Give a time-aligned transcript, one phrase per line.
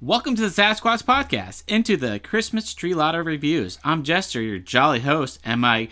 [0.00, 3.80] Welcome to the Sasquatch Podcast, into the Christmas Tree Lotto Reviews.
[3.82, 5.88] I'm Jester, your jolly host, and my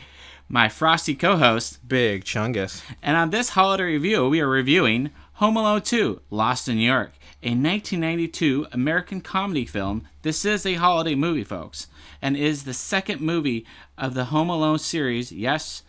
[0.48, 1.88] my frosty co-host.
[1.88, 2.84] Big Chungus.
[3.02, 7.14] And on this holiday review, we are reviewing Home Alone 2: Lost in New York,
[7.42, 10.06] a 1992 American comedy film.
[10.22, 11.88] This is a holiday movie, folks,
[12.22, 13.66] and is the second movie
[13.98, 15.32] of the Home Alone series.
[15.32, 15.82] Yes,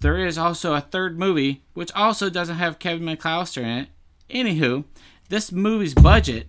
[0.00, 3.88] there is also a third movie, which also doesn't have Kevin McAllister in it.
[4.28, 4.84] Anywho,
[5.30, 6.48] this movie's budget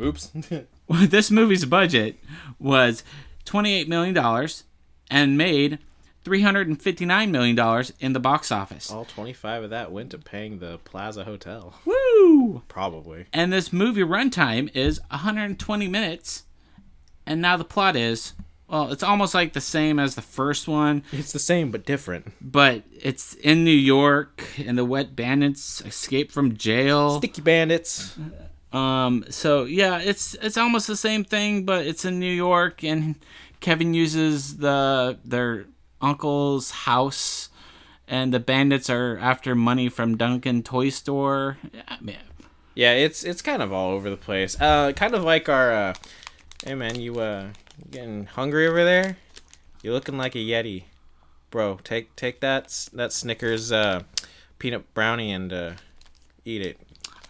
[0.00, 0.30] Oops.
[0.90, 2.16] this movie's budget
[2.58, 3.02] was
[3.44, 4.48] $28 million
[5.10, 5.78] and made
[6.24, 8.90] $359 million in the box office.
[8.90, 11.74] All 25 of that went to paying the Plaza Hotel.
[11.84, 12.62] Woo!
[12.68, 13.26] Probably.
[13.32, 16.44] And this movie runtime is 120 minutes.
[17.24, 18.32] And now the plot is
[18.68, 22.32] well, it's almost like the same as the first one, It's the same but different.
[22.40, 27.18] but it's in New York and the wet bandits escape from jail.
[27.18, 28.18] Sticky Bandits.
[28.18, 32.82] Uh, Um, so yeah, it's it's almost the same thing, but it's in New York,
[32.82, 33.16] and
[33.60, 35.66] Kevin uses the their
[36.00, 37.48] uncle's house,
[38.06, 41.58] and the bandits are after money from Duncan Toy Store.
[41.72, 42.16] Yeah, man.
[42.74, 44.60] Yeah, it's it's kind of all over the place.
[44.60, 45.72] Uh, kind of like our.
[45.72, 45.94] Uh,
[46.64, 47.48] hey man, you uh
[47.90, 49.16] getting hungry over there?
[49.82, 50.84] You're looking like a yeti,
[51.50, 51.78] bro.
[51.84, 54.02] Take take that that Snickers uh
[54.58, 55.72] peanut brownie and uh
[56.44, 56.78] eat it.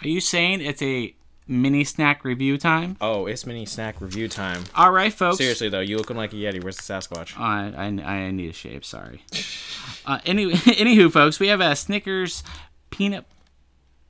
[0.03, 1.15] Are you saying it's a
[1.49, 2.97] mini snack review time?
[3.01, 4.65] Oh, it's mini snack review time.
[4.75, 5.39] All right, folks.
[5.39, 6.63] Seriously though, you looking like a yeti.
[6.63, 7.39] Where's the Sasquatch?
[7.39, 8.85] I, I, I need a shave.
[8.85, 9.23] Sorry.
[10.07, 12.43] uh, any, anywho, folks, we have a Snickers
[12.91, 13.25] peanut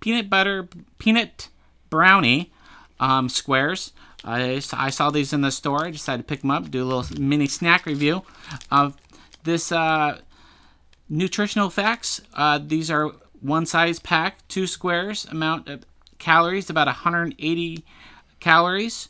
[0.00, 1.48] peanut butter peanut
[1.90, 2.52] brownie
[3.00, 3.92] um, squares.
[4.24, 5.86] I, I saw these in the store.
[5.86, 8.22] I decided to pick them up, do a little mini snack review
[8.70, 8.96] of
[9.44, 10.18] this uh,
[11.08, 12.20] nutritional facts.
[12.34, 15.26] Uh, these are one size pack, two squares.
[15.26, 15.84] Amount of
[16.18, 17.84] calories about 180
[18.40, 19.08] calories.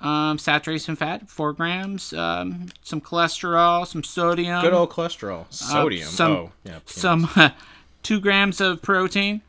[0.00, 2.12] Um, saturation fat, four grams.
[2.12, 4.62] Um, some cholesterol, some sodium.
[4.62, 6.06] Good old cholesterol, sodium.
[6.06, 6.78] Um, some- oh, yeah.
[6.86, 7.28] some
[8.04, 9.42] two grams of protein.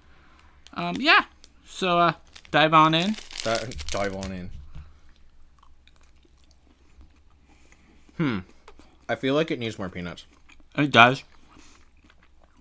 [0.74, 1.26] Um, yeah.
[1.68, 2.14] So uh,
[2.52, 3.16] dive on in.
[3.44, 4.50] Di- dive on in.
[8.18, 8.40] Hmm.
[9.08, 10.26] I feel like it needs more peanuts.
[10.78, 11.24] It does.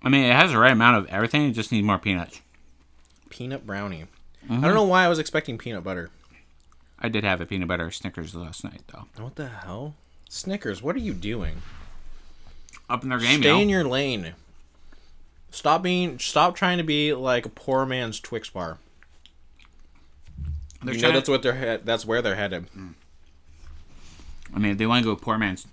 [0.02, 1.48] I mean, it has the right amount of everything.
[1.48, 2.40] It just needs more peanuts.
[3.28, 4.04] Peanut brownie.
[4.48, 4.64] Mm-hmm.
[4.64, 6.10] I don't know why I was expecting peanut butter.
[6.98, 9.06] I did have a peanut butter Snickers last night, though.
[9.22, 9.94] What the hell?
[10.28, 11.62] Snickers, what are you doing?
[12.90, 13.60] Up in their game, Stay yo.
[13.60, 14.34] in your lane.
[15.50, 16.18] Stop being.
[16.18, 18.78] Stop trying to be like a poor man's Twix bar.
[20.82, 21.54] They're you know that's what they're.
[21.78, 22.66] He- that's where they're headed.
[24.54, 25.66] I mean, they want to go poor man's.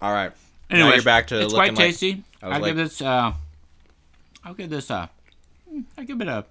[0.00, 0.32] All right.
[0.70, 1.86] Anyway, you're back to it's looking quite like.
[1.86, 2.24] tasty.
[2.42, 3.00] I was I'll give this.
[3.02, 3.32] Uh,
[4.44, 4.90] I'll give this.
[4.90, 5.06] Uh,
[5.98, 6.44] I give it a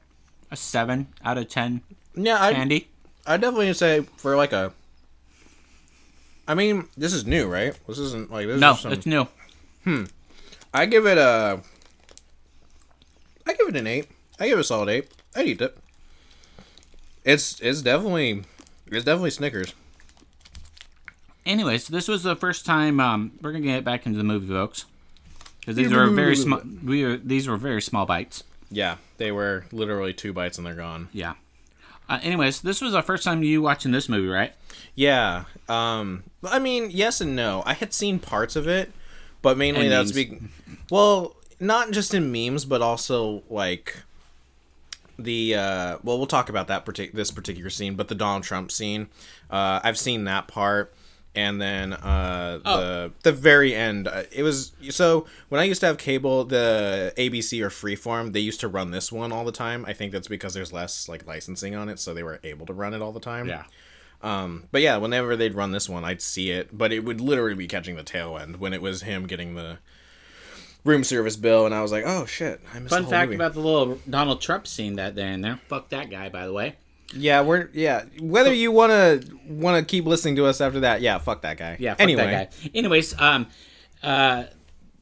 [0.54, 1.82] a seven out of ten.
[2.16, 2.54] Yeah, I.
[2.54, 2.88] Candy.
[3.26, 4.72] I definitely say for like a.
[6.48, 7.78] I mean, this is new, right?
[7.88, 8.60] This isn't like this.
[8.60, 9.28] No, is some, it's new.
[9.84, 10.06] Hmm.
[10.74, 11.62] I give it a.
[13.46, 14.08] I give it an eight.
[14.40, 15.12] I give it a solid eight.
[15.36, 15.78] I'd eat it.
[17.24, 18.44] It's it's definitely
[18.88, 19.74] it's definitely Snickers.
[21.46, 24.86] Anyways, this was the first time um, we're gonna get back into the movie, folks,
[25.60, 26.62] because these were very small.
[26.84, 28.44] We were, these were very small bites.
[28.74, 31.10] Yeah, they were literally two bites and they're gone.
[31.14, 31.34] Yeah.
[32.10, 34.54] Uh, anyways, this was the first time you watching this movie, right?
[34.96, 35.46] Yeah.
[35.70, 36.24] Um.
[36.44, 37.64] I mean, yes and no.
[37.66, 38.92] I had seen parts of it,
[39.42, 40.40] but mainly And that's be-
[40.90, 43.96] well, not just in memes, but also like
[45.20, 48.72] the uh well we'll talk about that partic- this particular scene but the donald trump
[48.72, 49.08] scene
[49.52, 50.92] uh i've seen that part
[51.36, 52.78] and then uh Oh.
[52.80, 57.12] the the very end uh, it was so when i used to have cable the
[57.18, 60.28] abc or freeform they used to run this one all the time i think that's
[60.28, 63.12] because there's less like licensing on it so they were able to run it all
[63.12, 63.48] the time
[64.22, 67.56] um, but yeah, whenever they'd run this one, I'd see it, but it would literally
[67.56, 69.80] be catching the tail end when it was him getting the
[70.86, 73.36] room service bill, and I was like, "Oh shit!" I missed Fun fact movie.
[73.36, 75.60] about the little Donald Trump scene that there in there.
[75.68, 76.78] Fuck that guy, by the way.
[77.16, 78.06] Yeah, we're yeah.
[78.20, 81.78] Whether you wanna wanna keep listening to us after that, yeah, fuck that guy.
[81.80, 82.72] Yeah, fuck anyway, that guy.
[82.74, 83.48] Anyways, um,
[84.02, 84.46] uh,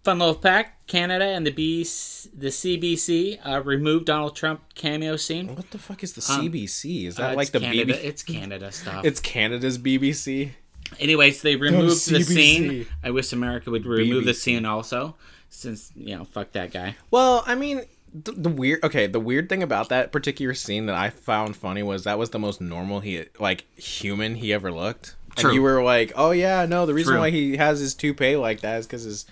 [0.03, 5.55] fun little Pack Canada and the B, the CBC uh, removed Donald Trump cameo scene.
[5.55, 7.05] what the fuck is the CBC?
[7.07, 8.03] Is that Uh, like the Canada, BB?
[8.03, 9.05] It's Canada stuff.
[9.05, 10.51] It's Canada's BBC.
[10.99, 12.85] Anyways, they removed the scene.
[13.03, 15.15] I wish America would remove the scene also,
[15.49, 16.95] since you know, fuck that guy.
[17.11, 18.83] Well, I mean, the, the weird.
[18.83, 22.31] Okay, the weird thing about that particular scene that I found funny was that was
[22.31, 25.15] the most normal he like human he ever looked.
[25.35, 25.49] True.
[25.51, 27.21] And you were like, oh yeah, no, the reason True.
[27.21, 29.25] why he has his toupee like that is because his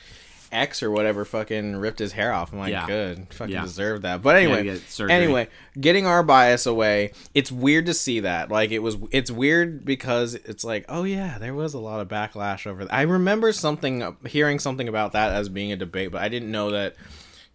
[0.52, 2.54] ex or whatever fucking ripped his hair off.
[2.54, 2.88] I'm like, Yeah.
[2.88, 3.62] good, fucking Yeah.
[3.64, 4.22] deserved that.
[4.22, 5.48] But anyway, get anyway,
[5.80, 7.12] getting our bias away.
[7.34, 8.50] It's weird to see that.
[8.50, 8.98] Like it was.
[9.12, 12.86] It's weird because it's like, oh yeah, there was a lot of backlash over.
[12.86, 12.94] That.
[12.94, 16.72] I remember something, hearing something about that as being a debate, but I didn't know
[16.72, 16.96] that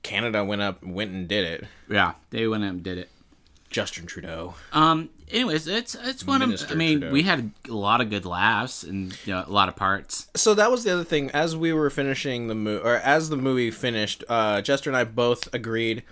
[0.05, 1.65] Canada went up, went and did it.
[1.91, 3.09] Yeah, they went up and did it.
[3.71, 4.55] Justin Trudeau.
[4.73, 5.11] Um.
[5.33, 6.51] Anyways, it's it's one of.
[6.71, 7.13] I mean, Trudeau.
[7.13, 10.29] we had a lot of good laughs and you know, a lot of parts.
[10.37, 13.37] so that was the other thing as we were finishing the movie or as the
[13.37, 16.03] movie finished uh jester and i both agreed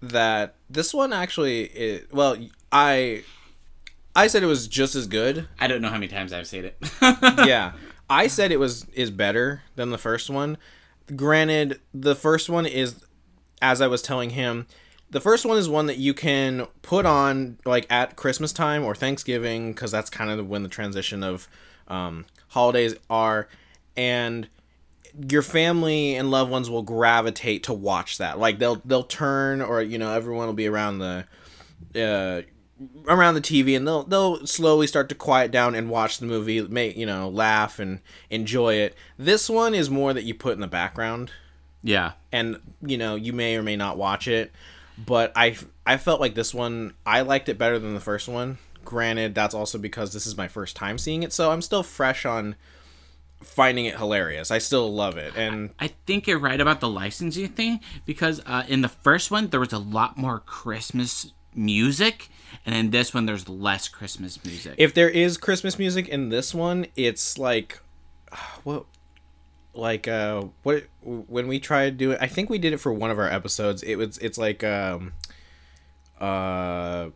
[0.00, 2.36] that this one actually well
[2.70, 3.22] i
[4.16, 6.64] i said it was just as good I don't know how many times I've said
[6.64, 6.76] it.
[7.46, 7.72] yeah
[8.08, 10.56] i said it was is better than the first one
[11.16, 13.04] granted the first one is
[13.60, 14.66] as i was telling him
[15.10, 18.94] the first one is one that you can put on like at christmas time or
[18.94, 21.48] thanksgiving because that's kind of when the transition of
[21.88, 23.48] um, holidays are.
[23.96, 24.48] And
[25.28, 28.38] your family and loved ones will gravitate to watch that.
[28.38, 31.24] Like they'll they'll turn or you know everyone will be around the
[31.94, 32.42] uh,
[33.06, 36.60] around the TV and they'll they'll slowly start to quiet down and watch the movie,
[36.62, 38.00] make you know, laugh and
[38.30, 38.94] enjoy it.
[39.18, 41.30] This one is more that you put in the background
[41.82, 42.12] yeah.
[42.30, 44.52] and you know, you may or may not watch it,
[44.96, 48.58] but I I felt like this one I liked it better than the first one.
[48.84, 52.24] Granted, that's also because this is my first time seeing it, so I'm still fresh
[52.24, 52.56] on
[53.42, 54.50] finding it hilarious.
[54.50, 55.34] I still love it.
[55.36, 59.48] And I think you're right about the licensing thing because uh, in the first one
[59.48, 62.28] there was a lot more Christmas music,
[62.66, 64.74] and in this one there's less Christmas music.
[64.78, 67.80] if there is Christmas music in this one, it's like
[68.64, 68.84] what
[69.74, 72.92] like uh what when we tried to do it I think we did it for
[72.92, 73.82] one of our episodes.
[73.82, 75.12] It was it's like um
[76.20, 77.08] uh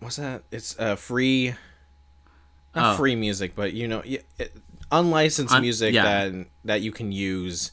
[0.00, 0.42] what's that?
[0.50, 1.54] It's uh free
[2.74, 2.96] not Oh.
[2.98, 4.24] free music, but you know, it,
[4.92, 6.28] unlicensed Un- music yeah.
[6.28, 7.72] that that you can use.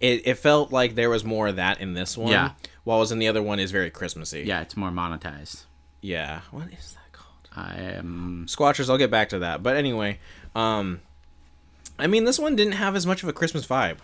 [0.00, 2.50] It, it felt like there was more of that in this one, Yeah.
[2.84, 4.42] While was in the other one is very Christmassy.
[4.46, 5.64] yeah, it's more monetized.
[6.00, 6.40] yeah.
[6.50, 7.48] What is that called?
[7.56, 8.46] I am.
[8.48, 9.62] Squatchers, I'll get back to that.
[9.62, 10.18] But anyway,
[10.54, 11.00] um
[11.98, 13.98] I mean this one didn't have as much of a Christmas vibe.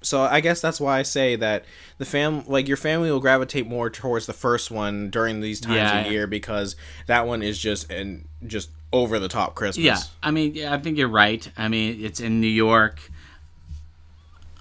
[0.00, 1.64] So I guess that's why I say that
[1.98, 5.76] the fam like your family will gravitate more towards the first one during these times
[5.76, 6.00] Yeah.
[6.06, 6.76] of year because
[7.06, 9.84] that one is just and just over the top Christmas.
[9.84, 11.50] Yeah, I mean, yeah, I think you're right.
[11.58, 13.10] I mean, it's in New York.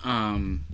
[0.04, 0.66] Um,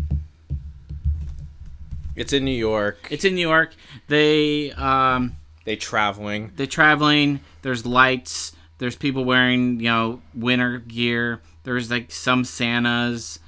[2.15, 3.07] It's in New York.
[3.09, 3.75] it's in New York.
[4.07, 6.51] They um, They traveling.
[6.55, 7.39] they're traveling.
[7.61, 8.55] There's lights.
[8.77, 11.41] There's people wearing you know winter gear.
[11.63, 13.39] There's like some Santas.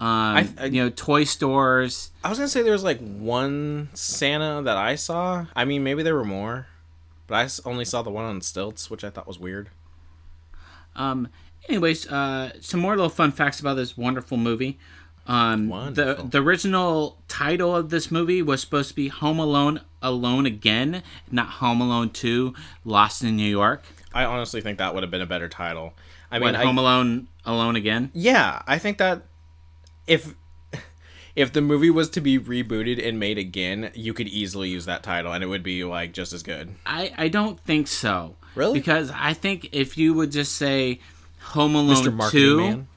[0.00, 2.10] Um, I- you know, toy stores.
[2.22, 5.46] I was gonna say there was like one Santa that I saw.
[5.54, 6.66] I mean, maybe there were more,
[7.26, 9.68] but I only saw the one on stilts, which I thought was weird.
[10.96, 11.28] Um,
[11.68, 14.78] anyways, uh, some more little fun facts about this wonderful movie.
[15.26, 16.24] Um, the Wonderful.
[16.28, 21.46] the original title of this movie was supposed to be Home Alone Alone Again, not
[21.48, 22.54] Home Alone Two
[22.84, 23.84] Lost in New York.
[24.12, 25.94] I honestly think that would have been a better title.
[26.30, 28.10] I What, mean, I, Home Alone Alone Again.
[28.12, 29.22] yeah, I think that
[30.06, 30.34] if
[31.36, 35.02] if the movie was to be rebooted and made again, you could easily use that
[35.02, 36.74] title, and it would be like just as good.
[36.84, 38.36] I I don't think so.
[38.54, 38.78] Really?
[38.78, 41.00] Because I think if you would just say
[41.40, 42.14] Home Alone Mr.
[42.14, 42.88] Marketing Two, Man,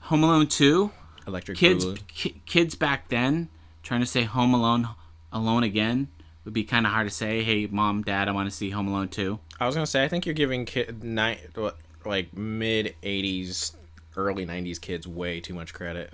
[0.00, 0.90] Home Alone Two,
[1.26, 3.48] Electric kids ki- kids back then
[3.82, 4.88] trying to say Home Alone
[5.32, 6.08] Alone Again
[6.44, 7.42] would be kind of hard to say.
[7.42, 9.38] Hey, mom, dad, I want to see Home Alone too.
[9.58, 13.74] I was gonna say, I think you're giving kid ni- what, like mid '80s,
[14.16, 16.12] early '90s kids way too much credit,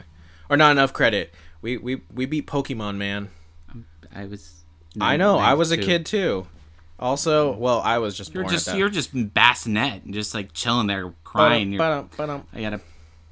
[0.48, 1.34] or not enough credit.
[1.62, 3.30] We we we beat Pokemon, man.
[3.70, 4.64] Um, I was.
[5.00, 5.38] I know.
[5.38, 5.86] I was a 92.
[5.92, 6.46] kid too.
[6.98, 11.14] Also, well, I was just You're just you're just bassinet and just like chilling there
[11.24, 11.76] crying.
[11.76, 12.46] Ba-dum, ba-dum, ba-dum.
[12.52, 12.80] I got a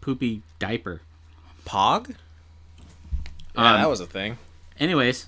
[0.00, 1.02] poopy diaper.
[1.68, 2.14] Pog.
[3.54, 4.38] Yeah, Um, that was a thing.
[4.80, 5.26] Anyways,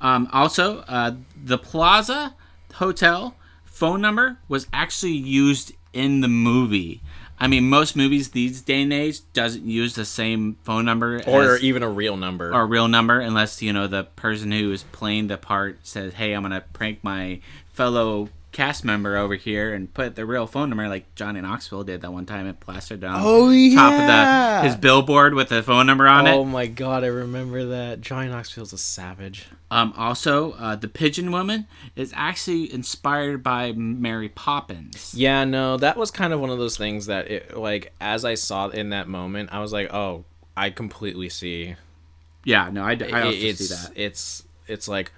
[0.00, 1.12] um, also uh,
[1.44, 2.34] the Plaza
[2.74, 7.00] Hotel phone number was actually used in the movie.
[7.38, 11.56] I mean, most movies these day and age doesn't use the same phone number Or
[11.56, 12.54] as, even a real number.
[12.54, 16.32] or real number unless you know the person who is playing the part says, "Hey,
[16.32, 17.40] I'm gonna prank my
[17.74, 22.00] fellow cast member over here and put the real phone number," like Johnny Knoxville did
[22.00, 25.86] that one time and plastered down Oh, top of the his billboard with the phone
[25.86, 26.34] number on oh it.
[26.34, 28.00] Oh my god, I remember that.
[28.00, 29.46] Johnny Knoxville's a savage.
[29.70, 35.12] Um, also, uh, the Pigeon Woman is actually inspired by Mary Poppins.
[35.14, 38.34] Yeah, no, that was kind of one of those things that, it, like, as I
[38.34, 40.24] saw in that moment, I was like, oh,
[40.56, 41.76] I completely see.
[42.44, 43.92] Yeah, no, I also it's, see that.
[43.96, 45.12] It's it's like,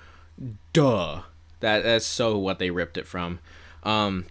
[0.72, 1.22] duh.
[1.60, 3.40] That that's so what they ripped it from.
[3.82, 4.26] Um,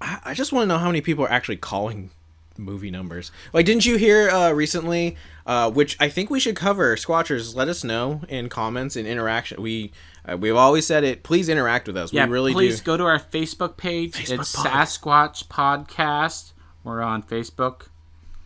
[0.00, 2.10] I, I just want to know how many people are actually calling
[2.56, 3.30] movie numbers.
[3.52, 5.16] Like, didn't you hear uh, recently?
[5.46, 6.96] Uh, which I think we should cover.
[6.96, 9.62] Squatchers, let us know in comments and interaction.
[9.62, 9.92] We
[10.30, 11.22] uh, we've always said it.
[11.22, 12.12] Please interact with us.
[12.12, 12.84] Yeah, we really please do.
[12.84, 14.14] go to our Facebook page.
[14.14, 14.66] Facebook it's pod.
[14.66, 16.52] Sasquatch Podcast.
[16.84, 17.88] We're on Facebook.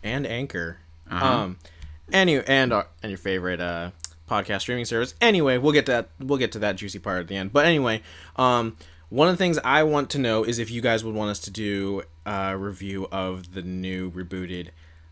[0.03, 0.77] and Anchor.
[1.09, 1.25] Uh-huh.
[1.25, 1.57] Um,
[2.11, 3.91] any and our, and your favorite uh
[4.29, 5.15] podcast streaming service.
[5.21, 6.09] Anyway, we'll get to that.
[6.19, 7.53] We'll get to that juicy part at the end.
[7.53, 8.01] But anyway,
[8.35, 8.77] um,
[9.09, 11.39] one of the things I want to know is if you guys would want us
[11.39, 14.69] to do a review of the new rebooted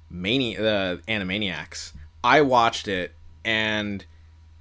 [0.10, 1.94] Mani the Animaniacs.
[2.24, 3.14] I watched it
[3.44, 4.06] and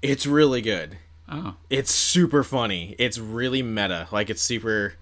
[0.02, 0.96] it's really good.
[1.28, 2.94] Oh, It's super funny.
[2.98, 4.08] It's really meta.
[4.10, 4.94] Like it's super.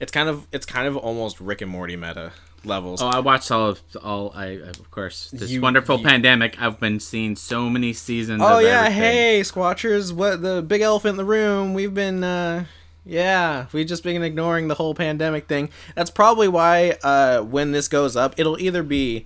[0.00, 2.32] It's kind of it's kind of almost Rick and Morty meta
[2.64, 3.02] levels.
[3.02, 4.32] oh, I watched all of all.
[4.34, 6.60] I of course this You- wonderful you- pandemic.
[6.60, 8.42] I've been seeing so many seasons.
[8.44, 9.02] Oh of yeah, everything.
[9.02, 11.74] hey Squatchers, what the big elephant in the room?
[11.74, 12.64] We've been uh
[13.04, 15.70] yeah, we've just been ignoring the whole pandemic thing.
[15.96, 19.24] That's probably why uh when this goes up, it'll either be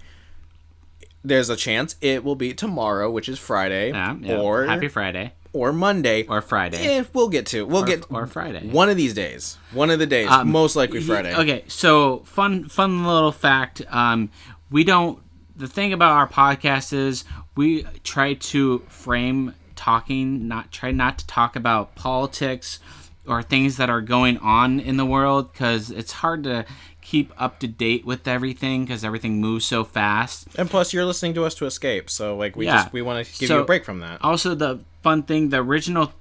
[1.25, 4.39] there's a chance it will be tomorrow, which is Friday, Yeah, yeah.
[4.39, 6.25] or Happy Friday or Monday.
[6.29, 6.97] or Friday.
[6.99, 7.65] if we'll get to.
[7.67, 8.67] We'll get or Friday.
[8.69, 9.59] one of these days.
[9.73, 11.35] One of the days, Um, most likely Friday.
[11.35, 13.83] Okay, so fun fun little fact.
[13.91, 14.31] Um,
[14.71, 15.19] we don't.
[15.57, 17.25] The thing about our podcast is
[17.57, 22.79] we try to frame talking, not try not to talk about politics
[23.27, 26.65] or things that are going on in the world because it's hard to
[27.03, 30.47] keep up to date with everything because everything moves so fast.
[30.57, 32.83] And plus you're listening to us to escape, so like we Yeah.
[32.83, 34.19] just we want to give So- you a break from that.
[34.23, 36.13] Also, the fun thing, the original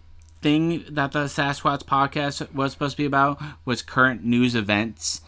[0.43, 5.21] thing that the Sasquatch podcast was supposed to be about was current news events.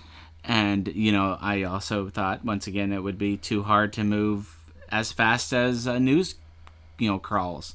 [0.44, 4.56] And, you know, I also thought, once again, it would be too hard to move
[4.90, 6.36] as fast as uh, news,
[7.00, 7.74] you know, crawls.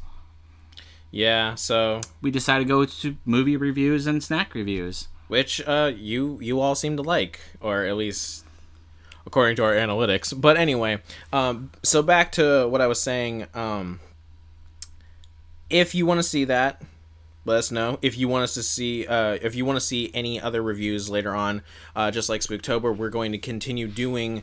[1.11, 5.09] Yeah, so We decided to go to movie reviews and snack reviews.
[5.27, 8.45] which uh you you all seem to like or at least
[9.27, 11.01] according to our analytics but anyway
[11.33, 13.99] um so back to what i was saying um
[15.73, 16.81] if you want to see that
[17.45, 20.11] let us know if you want us to see uh if you want to see
[20.15, 21.63] any other reviews later on
[21.97, 24.43] uh just like spooktober we're going to continue doing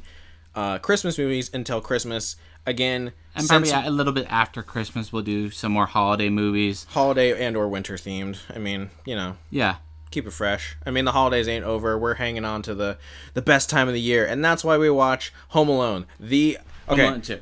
[0.56, 5.50] uh christmas movies until christmas again And probably a little bit after Christmas, we'll do
[5.50, 6.86] some more holiday movies.
[6.90, 9.76] holiday and or winter themed i mean you know Yeah.
[10.12, 10.76] keep it fresh.
[10.86, 11.96] I mean, the holidays ain't over.
[11.98, 12.98] We're hanging on to the
[13.36, 16.08] the best time of the year, and that's why we watch Home Alone.
[16.20, 16.58] The
[16.90, 17.40] okay, Home Alone.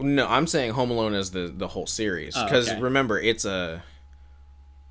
[0.00, 2.80] No, I'm saying Home Alone is the the whole series Oh, because okay.
[2.80, 3.82] remember it's a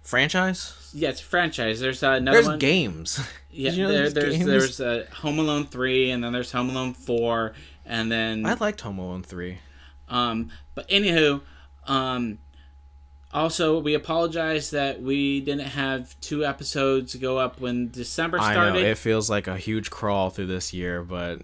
[0.01, 0.91] franchise.
[0.93, 1.79] Yeah, it's a franchise.
[1.79, 2.59] There's uh, another There's one.
[2.59, 3.19] games.
[3.51, 4.45] Yeah, you know there, there's there's games?
[4.45, 8.81] there's uh, Home Alone three, and then there's Home Alone four, and then I liked
[8.81, 9.57] Home Alone three.
[10.07, 10.51] um.
[10.75, 11.41] But anywho,
[11.87, 12.37] um,
[13.33, 18.73] also we apologize that we didn't have two episodes go up when December I started.
[18.83, 21.41] know it feels like a huge crawl through this year, but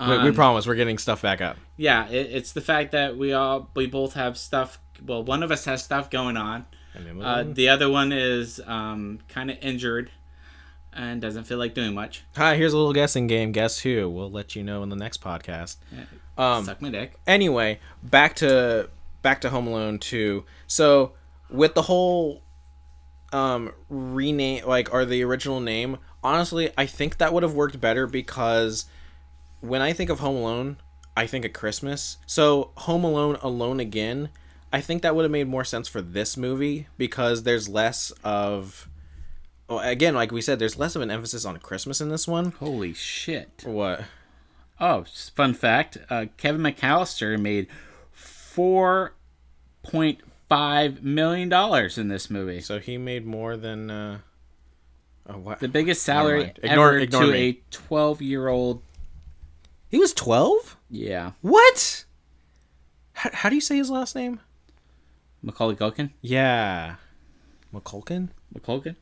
[0.00, 1.56] we, we Um, promise we're getting stuff back up.
[1.76, 4.78] yeah, it, it's the fact that we all we both have stuff.
[5.04, 6.66] Well, one of us has stuff going on.
[7.22, 10.10] Uh, the other one is um, kind of injured
[10.92, 12.24] and doesn't feel like doing much.
[12.36, 13.52] Hi, here's a little guessing game.
[13.52, 14.08] Guess who?
[14.10, 15.76] We'll let you know in the next podcast.
[16.36, 17.14] Um, Suck my dick.
[17.26, 18.90] anyway, back to
[19.22, 20.44] back to Home Alone 2.
[20.66, 21.12] So
[21.48, 22.42] with the whole
[23.32, 28.06] um rename like or the original name, honestly, I think that would have worked better
[28.06, 28.86] because
[29.60, 30.76] when I think of Home Alone,
[31.16, 32.18] I think of Christmas.
[32.26, 34.30] So Home Alone Alone Again,
[34.72, 38.88] I think that would have made more sense for this movie because there's less of
[39.68, 42.52] well, again, like we said, there's less of an emphasis on Christmas in this one.
[42.58, 43.62] Holy shit.
[43.64, 44.02] What?
[44.80, 45.04] Oh,
[45.36, 47.68] fun fact: uh, Kevin McAllister made
[48.12, 49.14] four
[49.82, 52.60] point five million dollars in this movie.
[52.60, 54.18] So he made more than uh
[55.28, 55.60] oh, what?
[55.60, 56.52] The biggest salary.
[56.62, 57.48] Ignore- ever ignore to me.
[57.48, 58.82] a twelve-year-old.
[59.90, 60.76] He was 12?
[60.90, 62.04] Yeah, What?
[63.12, 64.40] How, how do you say his last name?
[65.42, 66.10] Macaulay Culkin.
[66.22, 66.96] Yeah.
[67.74, 68.28] McCulkin?
[68.54, 68.96] McCulkin.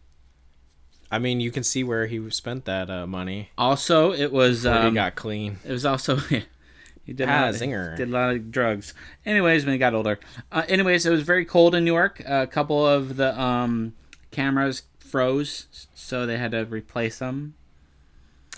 [1.10, 3.50] I mean, you can see where he spent that uh, money.
[3.56, 5.58] Also, it was Where he um, got clean.
[5.64, 6.16] it was also
[7.04, 7.96] he did a Ah, lot, zinger.
[7.96, 8.92] did a lot of drugs.
[9.24, 10.18] Anyways, when he got older.
[10.52, 12.20] Uh, anyways, it was very cold in New York.
[12.26, 13.94] a couple of the um,
[14.30, 17.54] cameras froze, so they had to replace them.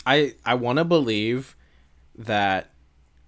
[0.07, 1.55] I I want to believe
[2.25, 2.71] that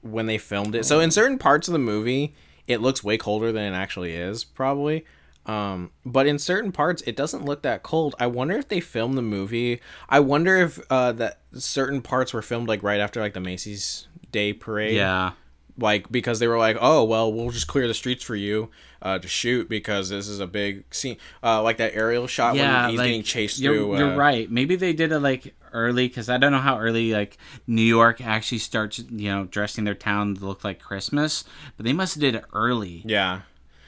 [0.01, 0.85] when they filmed it.
[0.85, 2.35] So in certain parts of the movie,
[2.67, 5.05] it looks way colder than it actually is, probably.
[5.47, 8.15] Um, but in certain parts, it doesn't look that cold.
[8.21, 9.81] I wonder if they filmed the movie.
[10.09, 14.07] I wonder if uh, that certain parts were filmed like right after like the Macy's
[14.31, 14.95] Day Parade.
[14.95, 15.33] Yeah.
[15.79, 18.71] like because they were like, oh well, we'll just clear the streets for you
[19.01, 22.83] uh, to shoot because this is a big scene, uh, like that aerial shot Yeah,
[22.83, 23.99] when he's like, getting chased You're, through.
[23.99, 24.49] you're uh, right.
[24.51, 28.21] Maybe they did it like early because I don't know how early like New York
[28.21, 31.45] actually starts, you know, dressing their town to look like Christmas.
[31.77, 33.03] But they must have did it early.
[33.05, 33.43] Yeah,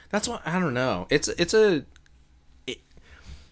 [0.09, 1.07] that's what I don't know.
[1.09, 1.85] It's it's a
[2.67, 2.79] it,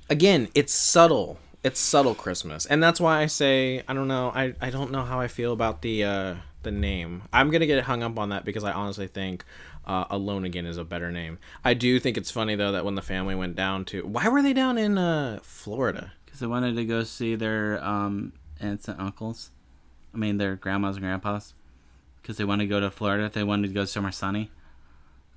[0.09, 1.39] again, it's subtle.
[1.63, 4.31] It's subtle Christmas, and that's why I say I don't know.
[4.35, 7.23] I I don't know how I feel about the uh the name.
[7.31, 9.43] I'm gonna get hung up on that because I honestly think.
[9.85, 11.39] Uh, Alone Again is a better name.
[11.65, 14.41] I do think it's funny though that when the family went down to why were
[14.41, 16.13] they down in uh, Florida?
[16.33, 19.51] Because they wanted to go see their um, aunts and uncles.
[20.15, 21.53] I mean, their grandmas and grandpas.
[22.19, 23.29] Because they wanted to go to Florida.
[23.31, 24.49] They wanted to go somewhere sunny.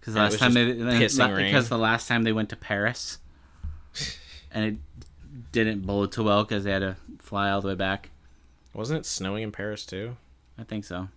[0.01, 3.19] Because last time they, because the last time they went to Paris,
[4.51, 4.77] and it
[5.53, 8.09] didn't blow too well because they had to fly all the way back.
[8.73, 10.17] Wasn't it snowing in Paris too?
[10.59, 11.09] I think so.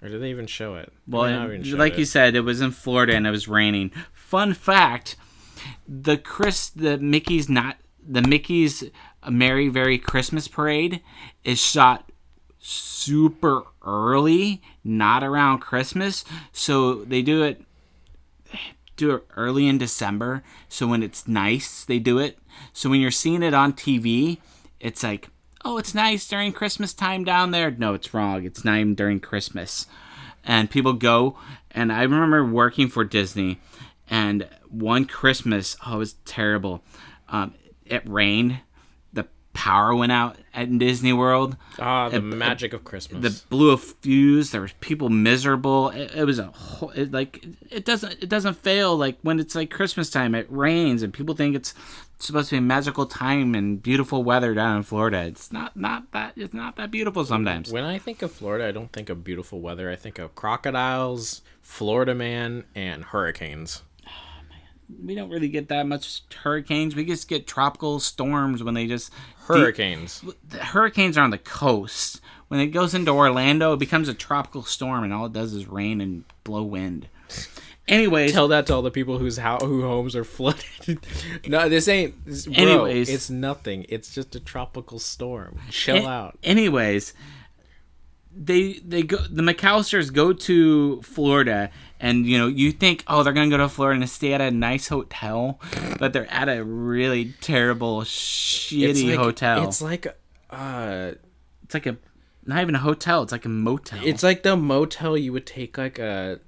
[0.00, 0.92] Or did they even show it?
[1.08, 1.98] Well, They may not it- show like it.
[1.98, 3.90] you said, it was in Florida and it was raining.
[4.12, 5.16] Fun fact:
[5.88, 8.84] the Chris, the Mickey's not the Mickey's
[9.30, 11.00] Merry Very Christmas Parade
[11.44, 12.10] is shot
[12.58, 16.24] super early, not around Christmas.
[16.52, 17.62] So they do it
[18.96, 20.42] do it early in December.
[20.68, 22.38] So when it's nice, they do it.
[22.72, 24.38] So when you're seeing it on TV,
[24.80, 25.28] it's like,
[25.64, 27.70] oh, it's nice during Christmas time down there.
[27.70, 28.44] No, it's wrong.
[28.44, 29.86] It's not even during Christmas.
[30.44, 31.36] And people go,
[31.70, 33.60] and I remember working for Disney,
[34.08, 36.84] and one Christmas, oh, it was terrible.
[37.28, 37.54] Um,
[37.86, 38.60] it rained.
[39.54, 41.56] Power went out at Disney World.
[41.78, 43.22] ah the it- magic of Christmas.
[43.22, 44.50] The blew a fuse.
[44.50, 45.90] There was people miserable.
[45.90, 48.96] It, it was a whole, it, like it doesn't it doesn't fail.
[48.96, 51.72] Like when it's like Christmas time, it rains and people think it's
[52.18, 55.24] supposed to be a magical time and beautiful weather down in Florida.
[55.24, 57.70] It's not not that it's not that beautiful sometimes.
[57.72, 59.88] when I think of Florida, I don't think of beautiful weather.
[59.90, 63.82] I think of crocodiles, Florida man, and hurricanes.
[65.04, 66.94] We don't really get that much hurricanes.
[66.94, 69.12] We just get tropical storms when they just
[69.46, 70.24] Hurricanes.
[70.58, 72.20] hurricanes are on the coast.
[72.48, 75.66] When it goes into Orlando, it becomes a tropical storm, and all it does is
[75.66, 77.08] rain and blow wind.
[77.86, 81.00] Anyways, Tell that to all the people whose how who homes are flooded.
[81.46, 82.24] no, this ain't.
[82.24, 83.10] This, bro, Anyways.
[83.10, 83.84] it's nothing.
[83.90, 85.58] It's just a tropical storm.
[85.70, 86.38] Chill out.
[86.42, 87.12] Anyways,
[88.34, 93.32] they they go the McAllisters go to Florida, and you know you think oh they're
[93.32, 95.60] gonna go to Florida and stay at a nice hotel,
[95.98, 99.68] but they're at a really terrible shitty It's like, hotel.
[99.68, 100.06] It's like,
[100.50, 101.12] uh,
[101.64, 101.96] It's like a
[102.46, 103.22] not even a hotel.
[103.22, 104.00] It's like a motel.
[104.04, 106.40] it's like the motel you would take like a,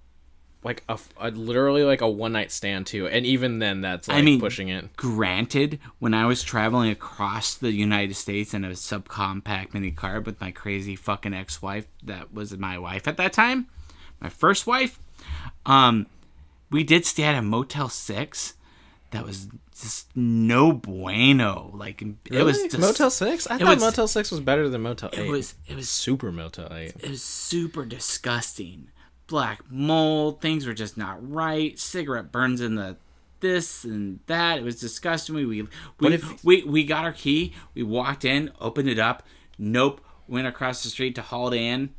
[0.62, 4.18] like a, a literally like a one night stand to, and even then that's like
[4.18, 4.94] I mean, pushing it.
[4.96, 10.40] Granted, when I was traveling across the United States in a subcompact mini car with
[10.40, 13.68] my crazy fucking ex-wife, that was my wife at that time,
[14.20, 14.98] my first wife,
[15.64, 16.06] um,
[16.70, 18.54] we did stay at a Motel Six.
[19.12, 19.48] That was
[19.80, 21.70] just no bueno.
[21.74, 23.46] Like it was just, Motel Six.
[23.46, 25.26] I thought was- Motel Six was better than Motel Eight.
[25.26, 26.94] It was it was super Motel Eight.
[27.00, 28.88] it was super disgusting.
[29.28, 31.76] Black mold, things were just not right.
[31.78, 32.96] Cigarette burns in the
[33.40, 34.58] this and that.
[34.58, 35.34] It was disgusting.
[35.34, 35.62] We we
[36.00, 37.52] we, if- we, we got our key.
[37.74, 39.22] We walked in, opened it up.
[39.58, 40.00] Nope.
[40.28, 41.90] Went across the street to Holiday Inn.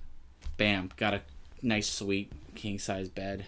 [0.58, 0.90] Bam.
[0.98, 1.22] Got a
[1.62, 3.46] nice sweet king size bed.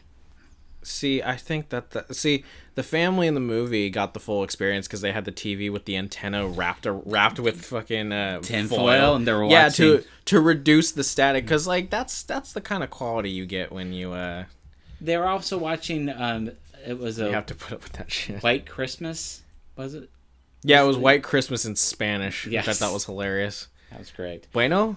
[0.82, 2.46] See, I think that the see
[2.76, 5.84] the family in the movie got the full experience because they had the TV with
[5.84, 8.78] the antenna wrapped wrapped with fucking uh, Tin foil.
[8.80, 12.54] foil, and they were yeah to watching- to reduce the static because like that's that's
[12.54, 14.46] the kind of quality you get when you uh
[15.02, 16.08] They were also watching.
[16.10, 16.52] Um,
[16.88, 18.42] it was a you have to put up with that shit.
[18.42, 19.42] White Christmas.
[19.76, 20.10] Was it?
[20.64, 22.80] Yeah, it was White Christmas in Spanish, which I Yes.
[22.80, 23.68] thought was hilarious.
[23.92, 24.48] That was great.
[24.54, 24.96] Bueno,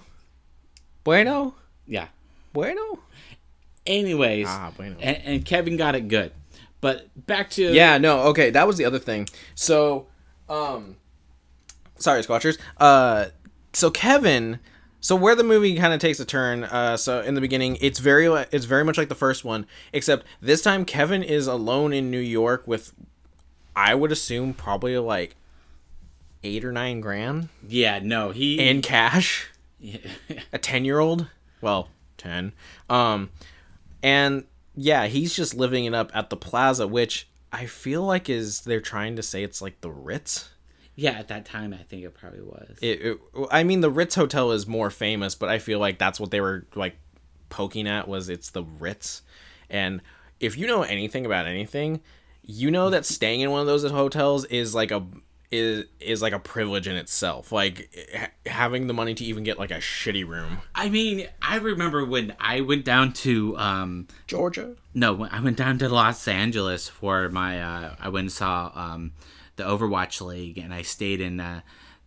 [1.04, 1.54] bueno,
[1.86, 2.08] Yeah.
[2.52, 3.00] bueno.
[3.86, 4.96] Anyways, Ah, bueno.
[5.00, 6.32] and, and Kevin got it good.
[6.80, 9.28] But back to Yeah, no, okay, that was the other thing.
[9.54, 10.06] So,
[10.48, 10.96] um,
[11.96, 12.58] sorry, Squatchers.
[12.78, 13.26] Uh,
[13.72, 14.58] so Kevin,
[15.00, 16.64] so where the movie kind of takes a turn.
[16.64, 20.26] Uh, so in the beginning, it's very, it's very much like the first one, except
[20.40, 22.92] this time Kevin is alone in New York with,
[23.76, 25.36] I would assume probably like
[26.44, 29.48] eight or nine grand Yeah, no, he in cash.
[30.52, 31.26] a 10 year old
[31.60, 32.52] well 10
[32.88, 33.30] um
[34.02, 38.60] and yeah he's just living it up at the plaza which i feel like is
[38.62, 40.48] they're trying to say it's like the ritz
[40.94, 42.76] yeah, at that time I think it probably was.
[42.82, 43.18] it, it,
[43.50, 46.40] i mean the ritz hotel is more famous but i feel like that's what they
[46.40, 46.96] were like
[47.48, 49.22] poking at was it's the ritz
[49.70, 50.02] and
[50.38, 52.00] if you know anything about anything
[52.42, 55.02] you know that staying in one of those hotels is like a
[55.52, 57.52] is is like a privilege in itself.
[57.52, 60.58] Like ha- having the money to even get like a shitty room.
[60.74, 64.74] I mean, I remember when I went down to um, Georgia.
[64.94, 67.60] No, when I went down to Los Angeles for my.
[67.62, 69.12] Uh, I went and saw um,
[69.56, 71.60] the Overwatch League, and I stayed in uh,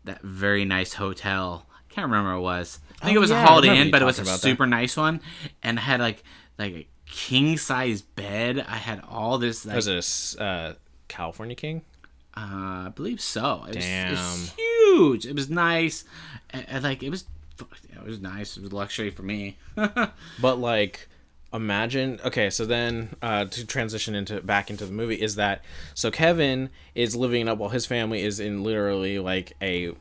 [0.03, 1.65] that very nice hotel.
[1.71, 2.79] I can't remember what it was.
[3.01, 4.29] I think Oh, it was yeah, a I Holiday Inn, but it was a talking
[4.31, 4.47] about that.
[4.47, 5.21] super nice one,
[5.63, 6.23] and I had like
[6.57, 8.59] like a king size bed.
[8.67, 9.65] I had all this.
[9.65, 10.73] Like, Was it a uh,
[11.07, 11.83] California King?
[12.37, 13.65] Uh, I believe so.
[13.69, 15.25] It was, it was huge.
[15.25, 16.03] It was nice,
[16.49, 17.25] and, and, like it was.
[17.59, 18.57] It was nice.
[18.57, 19.57] It was luxury for me.
[20.41, 21.07] But like
[21.53, 26.11] imagine okay so then uh to transition into back into the movie is that so
[26.11, 29.93] kevin is living up while his family is in literally like a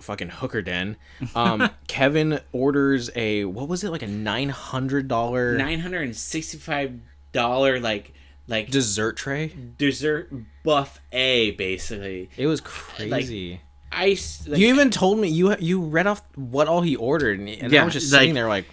[0.00, 0.96] fucking hooker den
[1.34, 6.16] um kevin orders a what was it like a nine hundred dollar Nine hundred and
[6.16, 6.98] sixty-five
[7.32, 8.14] dollar like
[8.50, 10.30] like dessert tray dessert
[10.64, 12.28] buffet basically.
[12.36, 13.60] it was crazy
[13.92, 14.46] Ice.
[14.46, 17.72] Like, you even told me you you read off what all he ordered and, and
[17.72, 18.66] Yeah, i was just like- sitting there like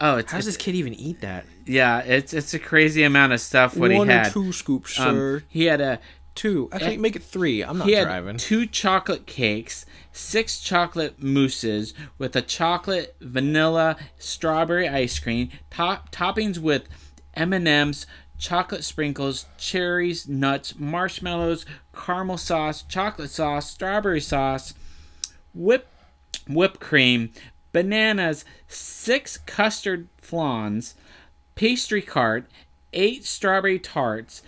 [0.00, 3.04] oh, it's, how does it's this kid even eat that yeah, it's it's a crazy
[3.04, 3.76] amount of stuff.
[3.76, 4.32] What one he or had.
[4.32, 6.00] two scoops Um, sir he had a
[6.34, 11.22] two actually make it three i'm not he had driving two chocolate cakes, six chocolate
[11.22, 16.88] mousses with a chocolate vanilla strawberry ice cream, top, toppings with
[17.34, 18.06] M and M's,
[18.42, 24.74] chocolate sprinkles, cherries, nuts, marshmallows, caramel sauce, chocolate sauce, strawberry sauce,
[25.54, 25.86] whip
[26.48, 27.30] whipped cream,
[27.70, 30.96] bananas, six custard flans,
[31.54, 32.50] pastry cart,
[32.92, 34.42] eight strawberry tarts,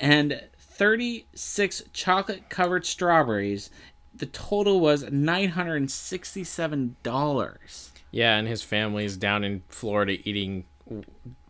[0.00, 3.68] and 36 chocolate covered strawberries.
[4.14, 7.90] The total was $967.
[8.10, 10.64] Yeah, and his family is down in Florida eating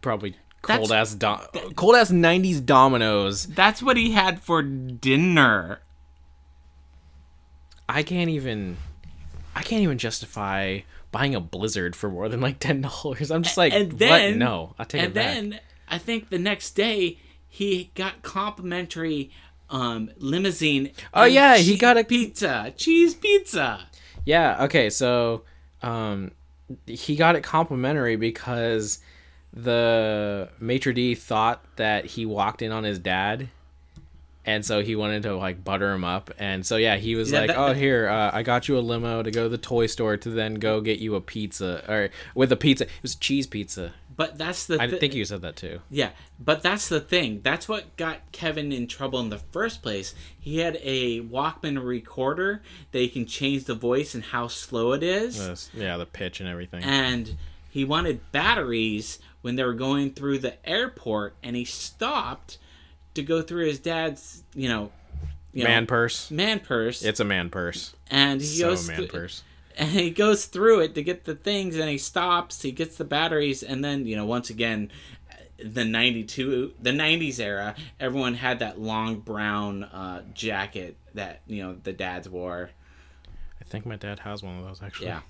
[0.01, 3.47] probably cold That's- ass do- cold ass '90s Domino's.
[3.47, 5.81] That's what he had for dinner.
[7.89, 8.77] I can't even,
[9.55, 10.81] I can't even justify
[11.13, 13.31] buying a Blizzard for more than like ten dollars.
[13.31, 13.99] I'm just like, and what?
[13.99, 15.37] then No, I take and it back.
[15.37, 19.31] And then I think the next day he got complimentary
[19.71, 20.91] um, limousine.
[21.13, 23.87] Oh, yeah, he got a- pizza, cheese pizza.
[24.25, 24.65] Yeah.
[24.65, 24.89] Okay.
[24.91, 25.43] So,
[25.83, 26.31] um,
[26.87, 28.99] he got it complimentary because
[29.55, 33.49] the maitre d thought that he walked in on his dad.
[34.47, 37.39] And so he wanted to like butter him up, and so yeah, he was Yeah,
[37.41, 39.87] like, that- "Oh, here, uh, I got you a limo to go to the toy
[39.87, 42.85] store to then go get you a pizza, or with a pizza.
[42.85, 43.95] It was cheese pizza.
[44.15, 45.81] But that's the I think you said that too.
[45.91, 47.41] Yeah, but that's the thing.
[47.43, 50.15] That's what got Kevin in trouble in the first place.
[50.39, 52.61] He had a Walkman recorder
[52.93, 55.71] that he can change the voice and how slow it is.
[55.73, 56.85] Yeah, the pitch and everything.
[56.85, 57.37] And
[57.75, 62.59] he wanted batteries when they were going through the airport and he stopped
[63.15, 64.93] to go through his dad's, you know,
[65.53, 66.31] you know, man purse.
[66.31, 67.03] man purse.
[67.03, 67.95] It's a man purse.
[68.11, 69.43] and he So goes man through- purse.
[69.77, 73.05] and he goes through it to get the things and he stops he gets the
[73.05, 74.89] batteries and then you know once again
[75.59, 81.75] the 92 the 90s era everyone had that long brown uh, jacket that you know
[81.83, 82.71] the dads wore
[83.61, 85.09] I think my dad has one of those actually.
[85.09, 85.21] yeah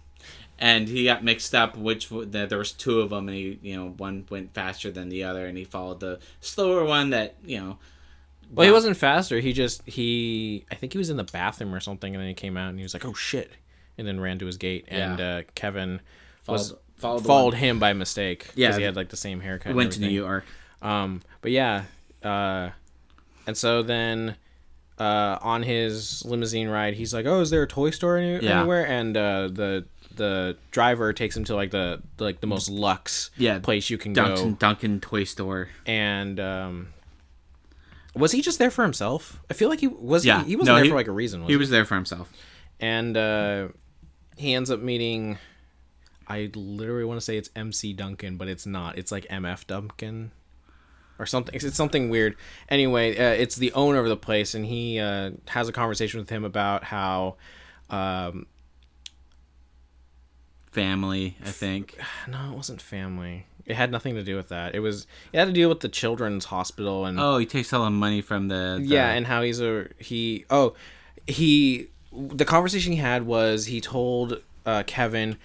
[0.58, 3.88] and he got mixed up which there was two of them and he you know
[3.96, 7.78] one went faster than the other and he followed the slower one that you know
[8.52, 9.40] Well, he wasn't faster.
[9.40, 12.34] He just he I think he was in the bathroom or something, and then he
[12.34, 13.50] came out and he was like, "Oh shit,"
[13.98, 14.84] and then ran to his gate.
[14.88, 15.36] And Yeah.
[15.38, 16.00] uh, Kevin
[16.46, 18.50] was followed, followed, the followed one- him by mistake.
[18.54, 18.68] Yeah.
[18.68, 19.74] because he had like the same haircut.
[19.74, 20.08] went to New.
[20.08, 20.44] York
[20.82, 21.84] Um, but yeah,
[22.22, 22.70] uh,
[23.46, 24.36] and so then
[24.98, 28.60] uh, on his limousine ride, he's like, "Oh, is there a toy store any- Yeah.
[28.60, 29.86] anywhere?" And uh, the
[30.16, 34.12] the driver takes him to like the like the most luxe Yeah, place you can
[34.12, 34.56] Duncan go.
[34.56, 36.88] Duncan toy store And um,
[38.14, 39.40] was he just there for himself?
[39.50, 40.24] I feel like he was.
[40.24, 41.40] Yeah, he, he wasn't no, there he- for like a reason.
[41.42, 42.32] Was he was there for himself
[42.80, 43.68] and uh,
[44.36, 45.38] he ends up meeting.
[46.26, 48.96] I literally want to say it's MC Duncan, but it's not.
[48.98, 50.32] It's like MF Duncan
[51.18, 51.54] or something.
[51.54, 52.34] It's something weird.
[52.68, 56.30] Anyway, uh, it's the owner of the place, and he uh, has a conversation with
[56.30, 57.36] him about how.
[57.90, 58.46] Um,
[60.74, 63.46] family I think no, it wasn't family.
[63.66, 64.74] It had nothing to do with that.
[64.74, 65.06] It was.
[65.32, 68.20] It had to deal with the children's hospital and oh he takes all the money
[68.20, 70.74] from the, the yeah and how he's a he oh
[71.26, 75.36] he the conversation he had was he told uh, kevin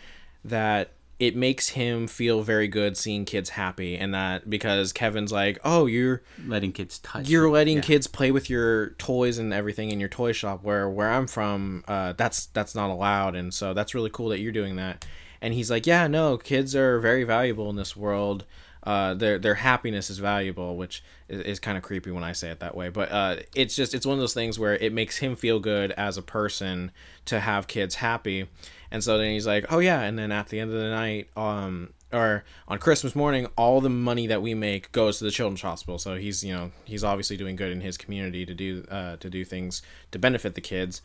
[0.44, 5.60] that it makes him feel very good seeing kids happy and that because kevin's like
[5.64, 7.84] oh you're letting kids touch you're letting Yeah.
[7.84, 11.84] kids play with your toys and everything in your toy shop where where i'm from
[11.88, 15.06] uh, that's that's not allowed and so that's really cool that you're doing that
[15.42, 18.46] and he's like yeah no kids are very valuable in this world
[18.84, 22.50] uh, their their happiness is valuable, which is, is kind of creepy when I say
[22.50, 22.88] it that way.
[22.88, 25.92] But uh, it's just it's one of those things where it makes him feel good
[25.92, 26.92] as a person
[27.26, 28.48] to have kids happy,
[28.92, 31.30] and so then he's like, oh yeah, and then at the end of the night,
[31.36, 35.62] um, or on Christmas morning, all the money that we make goes to the children's
[35.62, 36.00] hospital.
[36.00, 39.30] So he's you know he's obviously doing good in his community to do uh, to
[39.30, 41.02] do things to benefit the kids,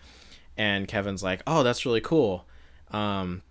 [0.56, 2.46] and Kevin's like, oh that's really cool.
[2.90, 3.42] Um,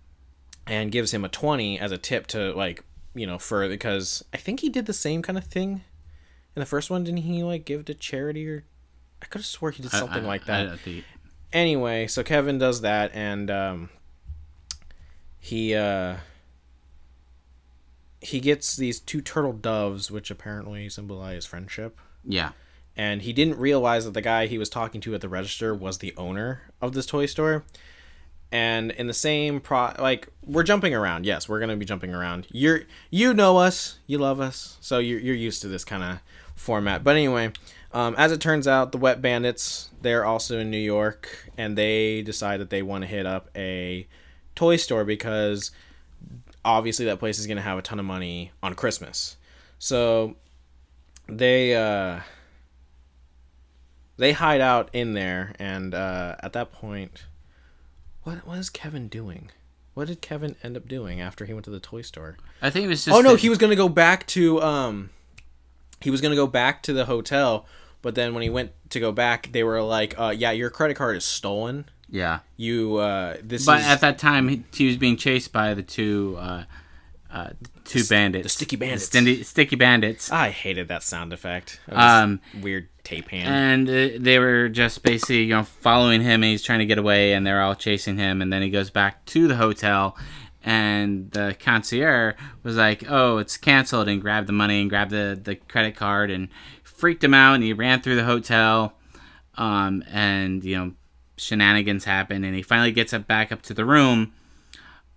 [0.66, 2.82] and gives him a 20 as a tip to like
[3.14, 5.84] you know, for because I think he did the same kind of thing
[6.56, 7.04] in the first one.
[7.04, 8.64] Didn't he like give to charity or?
[9.22, 10.78] I could have swore he did something I, I, like that.
[10.86, 11.04] I,
[11.52, 13.88] anyway, so Kevin does that, and um,
[15.44, 16.16] he uh,
[18.18, 22.00] he gets these two turtle doves, which apparently symbolize friendship.
[22.24, 22.52] Yeah.
[22.96, 25.98] And he didn't realize that the guy he was talking to at the register was
[25.98, 27.62] the owner of this toy store.
[28.50, 31.26] And in the same pro like we're jumping around.
[31.26, 32.46] Yes we're gonna be jumping around.
[32.50, 33.98] You're you know us.
[34.06, 34.78] You love us.
[34.80, 36.20] So you're, you're used to this kind of
[36.54, 37.04] format.
[37.04, 37.52] But anyway
[37.92, 42.22] um, as it turns out the wet bandits they're also in new york and they
[42.22, 44.08] decide that they want to hit up a
[44.54, 45.70] toy store because
[46.64, 49.36] obviously that place is going to have a ton of money on christmas
[49.78, 50.36] so
[51.28, 52.20] they uh
[54.16, 57.24] they hide out in there and uh at that point
[58.24, 59.50] what was Kevin doing?
[59.92, 62.38] What did Kevin end up doing after he went to the toy store?
[62.60, 63.16] I think it was just.
[63.16, 63.36] Oh no, the...
[63.36, 65.10] he was gonna go back to um,
[66.00, 67.66] he was gonna go back to the hotel,
[68.02, 70.96] but then when he went to go back, they were like, uh, "Yeah, your credit
[70.96, 71.84] card is stolen."
[72.14, 72.40] Yeah.
[72.56, 73.66] You uh, this.
[73.66, 73.86] But is...
[73.86, 76.62] at that time, he, was being chased by the two uh,
[77.28, 77.50] uh,
[77.84, 78.44] two the, bandits.
[78.44, 79.08] The sticky bandits.
[79.08, 80.30] The sticky bandits.
[80.30, 81.80] I hated that sound effect.
[81.90, 83.88] um, weird tape hand.
[83.88, 86.44] And uh, they were just basically, you know, following him.
[86.44, 88.40] And he's trying to get away, and they're all chasing him.
[88.40, 90.16] And then he goes back to the hotel,
[90.62, 95.36] and the concierge was like, "Oh, it's canceled," and grabbed the money and grabbed the
[95.42, 96.48] the credit card and
[96.84, 97.54] freaked him out.
[97.54, 98.94] And he ran through the hotel,
[99.56, 100.92] um, and you know,
[101.36, 102.44] shenanigans happen.
[102.44, 104.32] And he finally gets up back up to the room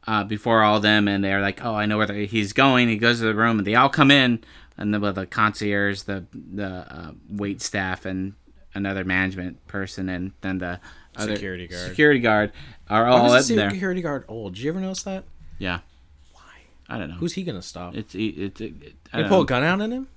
[0.07, 3.19] uh, before all them, and they're like, "Oh, I know where he's going." He goes
[3.19, 4.43] to the room, and they all come in,
[4.77, 8.33] and the, the concierge, the the uh, wait staff, and
[8.73, 10.79] another management person, and then the
[11.15, 11.89] other security guard.
[11.89, 12.51] Security guard
[12.89, 13.69] are all Why is the there.
[13.69, 14.53] Security guard old.
[14.53, 15.25] Did you ever notice that?
[15.59, 15.79] Yeah.
[16.31, 16.41] Why?
[16.87, 17.15] I don't know.
[17.15, 17.95] Who's he gonna stop?
[17.95, 18.61] It's it's.
[18.61, 19.41] it, I pull know.
[19.41, 20.07] a gun out on him.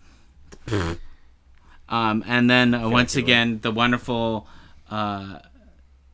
[1.89, 4.47] um, and then uh, once again, the wonderful.
[4.89, 5.41] Uh,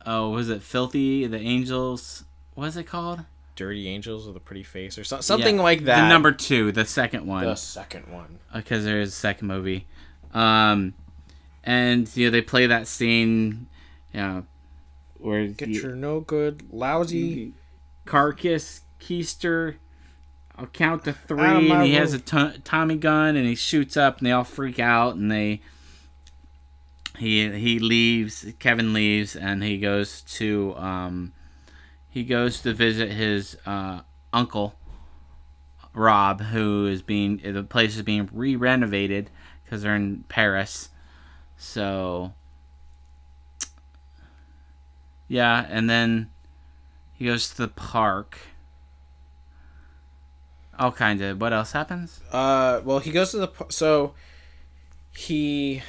[0.06, 1.26] oh, was it filthy?
[1.26, 2.24] The angels.
[2.54, 3.24] What is it called?
[3.56, 6.02] Dirty Angels with a Pretty Face or so, something yeah, like that.
[6.02, 7.44] The number two, the second one.
[7.44, 8.38] The second one.
[8.54, 9.86] Because uh, there is a second movie.
[10.34, 10.94] Um,
[11.64, 13.66] and, you know, they play that scene,
[14.12, 14.46] you know,
[15.18, 15.46] where.
[15.46, 17.54] Get you, your no good, lousy.
[18.04, 19.76] Carcass, Keister.
[20.58, 21.90] I'll count to three, and he room.
[21.92, 25.30] has a t- Tommy gun, and he shoots up, and they all freak out, and
[25.30, 25.60] they.
[27.18, 28.46] He he leaves.
[28.58, 31.32] Kevin leaves, and he goes to um,
[32.08, 34.00] he goes to visit his uh,
[34.32, 34.74] uncle
[35.94, 39.30] Rob, who is being the place is being re-renovated
[39.64, 40.90] because they're in Paris.
[41.56, 42.34] So
[45.28, 46.30] yeah, and then
[47.14, 48.38] he goes to the park.
[50.78, 51.40] All kinds of.
[51.40, 52.20] What else happens?
[52.30, 54.14] Uh, well, he goes to the so
[55.16, 55.82] he.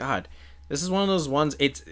[0.00, 0.28] God,
[0.68, 1.54] this is one of those ones.
[1.58, 1.84] It's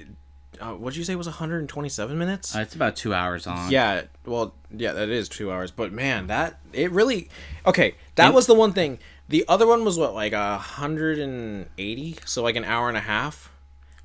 [0.59, 2.57] uh, what'd you say was 127 minutes?
[2.57, 3.71] Uh, it's about two hours long.
[3.71, 5.71] Yeah, well, yeah, that is two hours.
[5.71, 7.29] But man, that it really
[7.67, 7.97] okay.
[8.15, 8.99] That it, was the one thing.
[9.29, 13.53] The other one was what like 180, so like an hour and a half.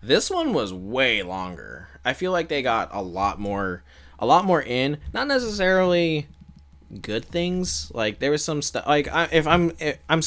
[0.02, 1.88] This one was way longer.
[2.04, 3.86] I feel like they got a lot more,
[4.20, 4.98] a lot more in.
[5.14, 6.28] Not necessarily
[7.02, 7.90] good things.
[7.96, 8.86] Like there was some stuff.
[8.86, 10.22] Like I, if I'm, if I'm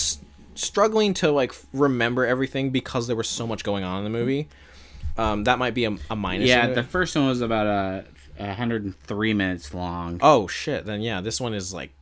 [0.57, 4.49] struggling to like remember everything because there was so much going on in the movie.
[5.19, 6.49] Um, that might be a, a minus.
[6.49, 8.05] Yeah, the first one was about a,
[8.39, 10.19] a 103 minutes long.
[10.23, 10.85] Oh shit!
[10.85, 11.93] Then yeah, this one is like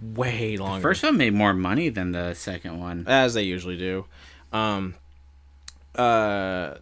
[0.00, 0.78] way longer.
[0.78, 4.06] The first one made more money than the second one, as they usually do.
[4.52, 4.94] Um,
[5.94, 6.74] uh,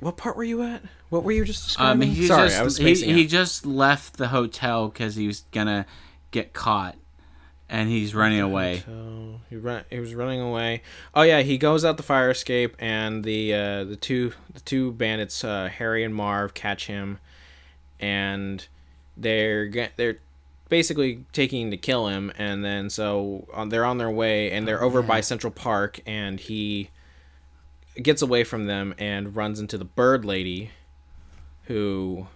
[0.00, 0.82] what part were you at?
[1.08, 2.10] What were you just describing?
[2.10, 5.86] Um, Sorry, just, I was he, he just left the hotel because he was gonna
[6.30, 6.96] get caught
[7.68, 8.82] and he's running away.
[9.48, 9.84] he ran.
[9.90, 10.82] He was running away.
[11.14, 14.92] Oh yeah, he goes out the fire escape, and the uh, the two the two
[14.92, 17.18] bandits, uh, Harry and Marv, catch him,
[17.98, 18.66] and
[19.16, 20.18] they're they're
[20.68, 24.82] basically taking to kill him, and then so uh, they're on their way, and they're
[24.82, 25.06] oh, over yeah.
[25.06, 26.90] by Central Park, and he
[28.02, 30.70] gets away from them and runs into the bird lady,
[31.64, 32.26] who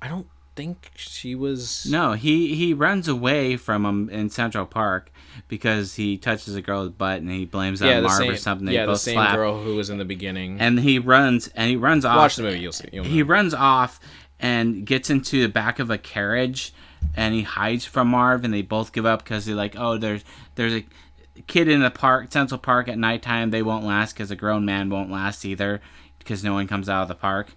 [0.00, 0.26] I don't
[0.58, 1.86] think she was.
[1.88, 5.12] No, he he runs away from him in Central Park
[5.46, 8.66] because he touches a girl's butt and he blames that yeah, Marv same, or something.
[8.66, 9.36] They yeah, the same slap.
[9.36, 10.60] girl who was in the beginning.
[10.60, 12.16] And he runs and he runs off.
[12.16, 12.88] Watch the movie, you'll see.
[12.92, 14.00] You'll he runs off
[14.40, 16.74] and gets into the back of a carriage
[17.14, 20.24] and he hides from Marv and they both give up because they're like, oh, there's
[20.56, 20.84] there's a
[21.46, 23.50] kid in the park, Central Park at nighttime.
[23.50, 25.80] They won't last because a grown man won't last either
[26.18, 27.52] because no one comes out of the park.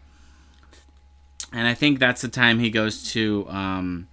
[1.51, 3.45] And I think that's the time he goes to.
[3.49, 4.07] Um,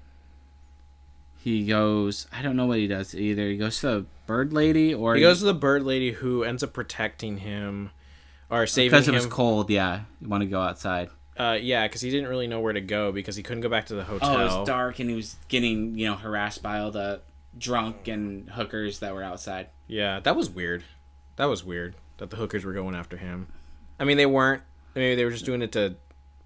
[1.38, 2.26] he goes.
[2.32, 3.48] I don't know what he does either.
[3.48, 6.62] He goes to the bird lady, or he goes to the bird lady who ends
[6.62, 7.90] up protecting him,
[8.50, 8.90] or saving him.
[9.00, 9.70] because it was cold.
[9.70, 11.10] Yeah, you want to go outside.
[11.38, 13.86] Uh, yeah, because he didn't really know where to go because he couldn't go back
[13.86, 14.36] to the hotel.
[14.36, 17.20] Oh, it was dark, and he was getting you know harassed by all the
[17.56, 19.68] drunk and hookers that were outside.
[19.86, 20.82] Yeah, that was weird.
[21.36, 23.46] That was weird that the hookers were going after him.
[24.00, 24.62] I mean, they weren't.
[24.96, 25.94] Maybe they were just doing it to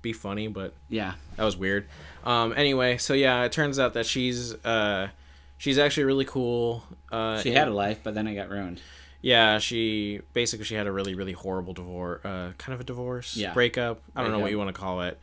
[0.02, 1.86] be funny, but yeah, that was weird.
[2.24, 5.08] Um, anyway, so yeah, it turns out that she's uh,
[5.56, 6.84] she's actually really cool.
[7.10, 8.82] Uh, she had a life, but then it got ruined.
[9.22, 13.36] Yeah, she basically she had a really really horrible divorce, uh, kind of a divorce,
[13.36, 13.54] yeah.
[13.54, 14.02] breakup.
[14.14, 15.18] I don't know what you want to call it,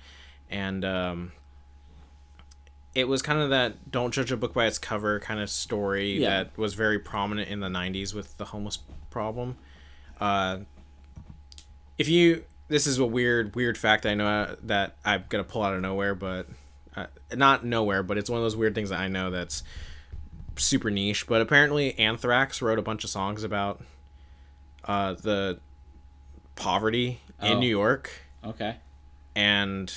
[0.50, 1.32] and um,
[2.96, 6.22] it was kind of that don't judge a book by its cover kind of story
[6.22, 6.30] yeah.
[6.30, 9.58] that was very prominent in the '90s with the homeless problem.
[10.22, 10.60] Uh,
[11.98, 15.64] if you this is a weird weird fact I know uh, that I'm gonna pull
[15.64, 16.48] out of nowhere, but
[16.96, 19.64] uh, not nowhere, but it's one of those weird things that I know that's
[20.56, 21.28] super niche.
[21.28, 23.82] But apparently, Anthrax wrote a bunch of songs about
[24.86, 25.60] uh, the
[26.56, 27.52] poverty oh.
[27.52, 28.12] in New York.
[28.46, 28.78] Okay,
[29.36, 29.92] and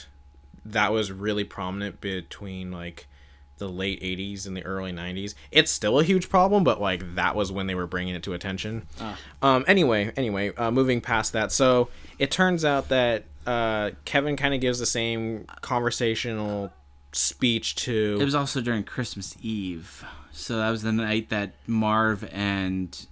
[0.65, 3.07] that was really prominent between like
[3.63, 7.37] the late 80s and the early 90s it's still a huge problem but like that
[7.37, 8.87] was when they were bringing it to attention.
[9.01, 9.17] Ah.
[9.41, 11.53] um anyway anyway uh, moving past that.
[11.53, 16.73] So it turns out that uh, kevin kind of gives the same conversational
[17.13, 20.05] speech to it was also during christmas eve.
[20.33, 23.07] So that was the night that marv and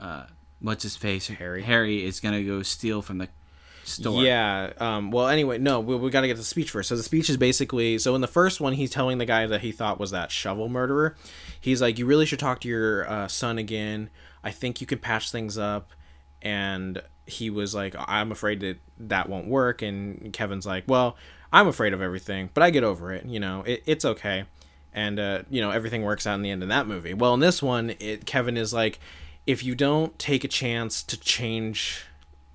[0.00, 0.24] uh,
[0.60, 1.62] what's his face harry.
[1.62, 3.28] Harry is gonna go steal from the
[3.88, 4.22] store.
[4.22, 4.72] Yeah.
[4.78, 6.88] Um, well, anyway, no, we, we got to get the speech first.
[6.88, 9.60] So the speech is basically so in the first one, he's telling the guy that
[9.60, 11.16] he thought was that shovel murderer.
[11.60, 14.10] He's like, you really should talk to your uh, son again.
[14.44, 15.92] I think you can patch things up.
[16.40, 19.82] And he was like, I'm afraid that that won't work.
[19.82, 21.16] And Kevin's like, well,
[21.52, 23.26] I'm afraid of everything, but I get over it.
[23.26, 24.44] You know, it, it's okay.
[24.92, 27.14] And, uh, you know, everything works out in the end of that movie.
[27.14, 28.98] Well, in this one, it, Kevin is like,
[29.46, 32.04] if you don't take a chance to change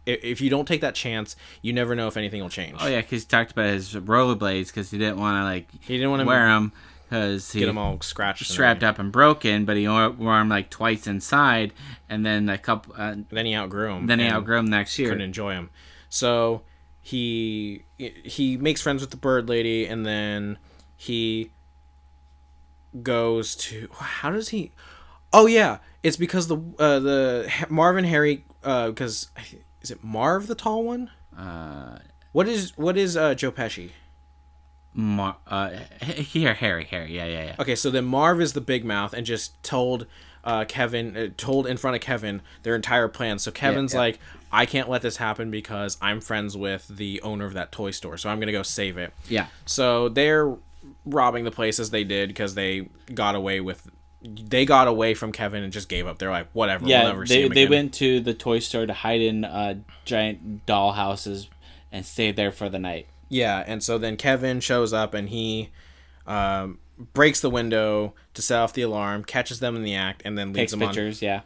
[0.05, 2.77] if you don't take that chance, you never know if anything will change.
[2.79, 5.95] Oh yeah, because he talked about his rollerblades because he didn't want to like he
[5.95, 6.71] didn't want to wear them
[7.13, 9.65] because he get them all scratched, strapped up and broken.
[9.65, 11.73] But he wore them like twice inside,
[12.09, 12.95] and then a couple.
[12.97, 14.07] Uh, then he outgrew them.
[14.07, 15.09] Then he outgrew them next year.
[15.09, 15.69] Couldn't enjoy them.
[16.09, 16.63] So
[17.01, 20.57] he he makes friends with the bird lady, and then
[20.97, 21.51] he
[23.01, 24.71] goes to how does he?
[25.31, 29.29] Oh yeah, it's because the uh, the Marv and Harry because.
[29.37, 29.41] Uh,
[29.83, 31.11] is it Marv the tall one?
[31.37, 31.99] Uh,
[32.31, 33.91] what is what is uh, Joe Pesci?
[34.95, 37.55] Mar- uh, here, Harry, Harry, yeah, yeah, yeah.
[37.59, 40.05] Okay, so then Marv is the big mouth and just told
[40.43, 43.39] uh, Kevin, uh, told in front of Kevin their entire plan.
[43.39, 44.05] So Kevin's yeah, yeah.
[44.05, 44.19] like,
[44.51, 48.17] I can't let this happen because I'm friends with the owner of that toy store,
[48.17, 49.13] so I'm gonna go save it.
[49.27, 49.47] Yeah.
[49.65, 50.55] So they're
[51.05, 53.89] robbing the place as they did because they got away with
[54.23, 56.17] they got away from Kevin and just gave up.
[56.17, 56.85] They're like, whatever.
[56.85, 60.93] Yeah, we'll they they went to the toy store to hide in uh, giant doll
[60.93, 61.49] houses
[61.91, 63.07] and stayed there for the night.
[63.29, 65.69] Yeah, and so then Kevin shows up and he
[66.27, 66.79] um,
[67.13, 70.49] breaks the window to set off the alarm, catches them in the act, and then
[70.49, 71.27] leads Takes them pictures, on.
[71.27, 71.41] Yeah.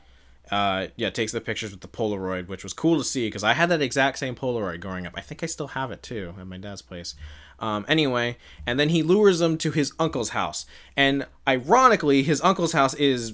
[0.49, 3.53] Uh, yeah, takes the pictures with the Polaroid, which was cool to see because I
[3.53, 5.13] had that exact same Polaroid growing up.
[5.15, 7.15] I think I still have it too at my dad's place.
[7.59, 10.65] Um, anyway, and then he lures them to his uncle's house.
[10.95, 13.33] And ironically, his uncle's house is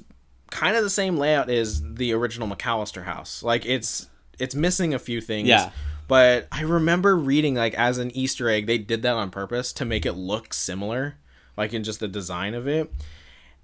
[0.49, 3.43] kind of the same layout as the original McAllister house.
[3.43, 4.07] Like it's
[4.39, 5.47] it's missing a few things.
[5.47, 5.71] Yeah.
[6.07, 9.85] But I remember reading like as an Easter egg, they did that on purpose to
[9.85, 11.15] make it look similar,
[11.57, 12.93] like in just the design of it.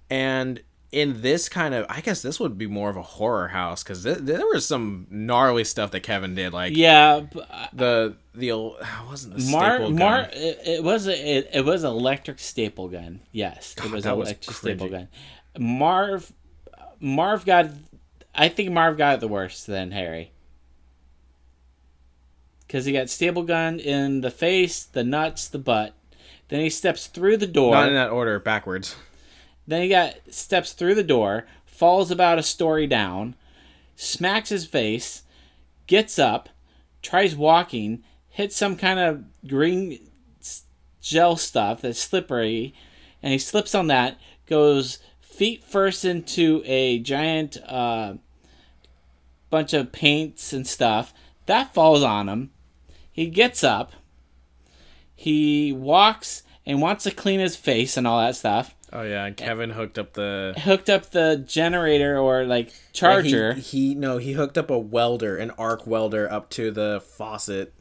[0.09, 3.83] And in this kind of i guess this would be more of a horror house
[3.83, 8.51] because th- there was some gnarly stuff that kevin did like yeah uh, the the
[8.51, 10.29] old ah, wasn't the Mar- staple Mar- gun.
[10.33, 13.19] It, it was a, it, it was electric staple gun.
[13.31, 15.09] Yes God, it was electric was staple gun.
[15.57, 16.31] Marv
[16.99, 17.69] marv got
[18.35, 20.31] i think marv got it the worst than harry.
[22.65, 25.95] Because he got staple gun in the face the nuts the butt.
[26.49, 27.73] Then he steps through the door.
[27.73, 28.95] Not in that order backwards
[29.69, 33.35] then he got steps through the door, falls about a story down,
[33.95, 35.23] smacks his face,
[35.87, 36.49] gets up,
[37.01, 39.99] tries walking, hits some kind of green
[41.01, 42.73] gel stuff that's slippery,
[43.21, 44.17] and he slips on that,
[44.47, 48.15] goes feet first into a giant uh,
[49.49, 51.13] bunch of paints and stuff.
[51.45, 52.51] That falls on him.
[53.11, 53.93] He gets up.
[55.15, 58.75] He walks and wants to clean his face and all that stuff.
[58.91, 63.49] Oh yeah, Kevin hooked up the hooked up the generator or like charger.
[63.49, 67.03] Yeah, he, he no, he hooked up a welder, an arc welder up to the
[67.17, 67.73] faucet.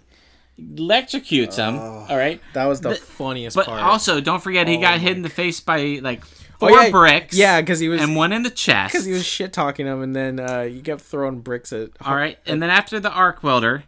[0.60, 1.76] Electrocutes him.
[1.76, 3.80] Oh, all right, that was the, the funniest but part.
[3.80, 6.24] also, don't forget he oh got hit in the face by like
[6.58, 7.36] four oh, yeah, bricks.
[7.36, 10.02] Yeah, because he was and one in the chest because he was shit talking him,
[10.02, 11.90] and then uh, you kept throwing bricks at.
[12.02, 13.84] All right, and then after the arc welder,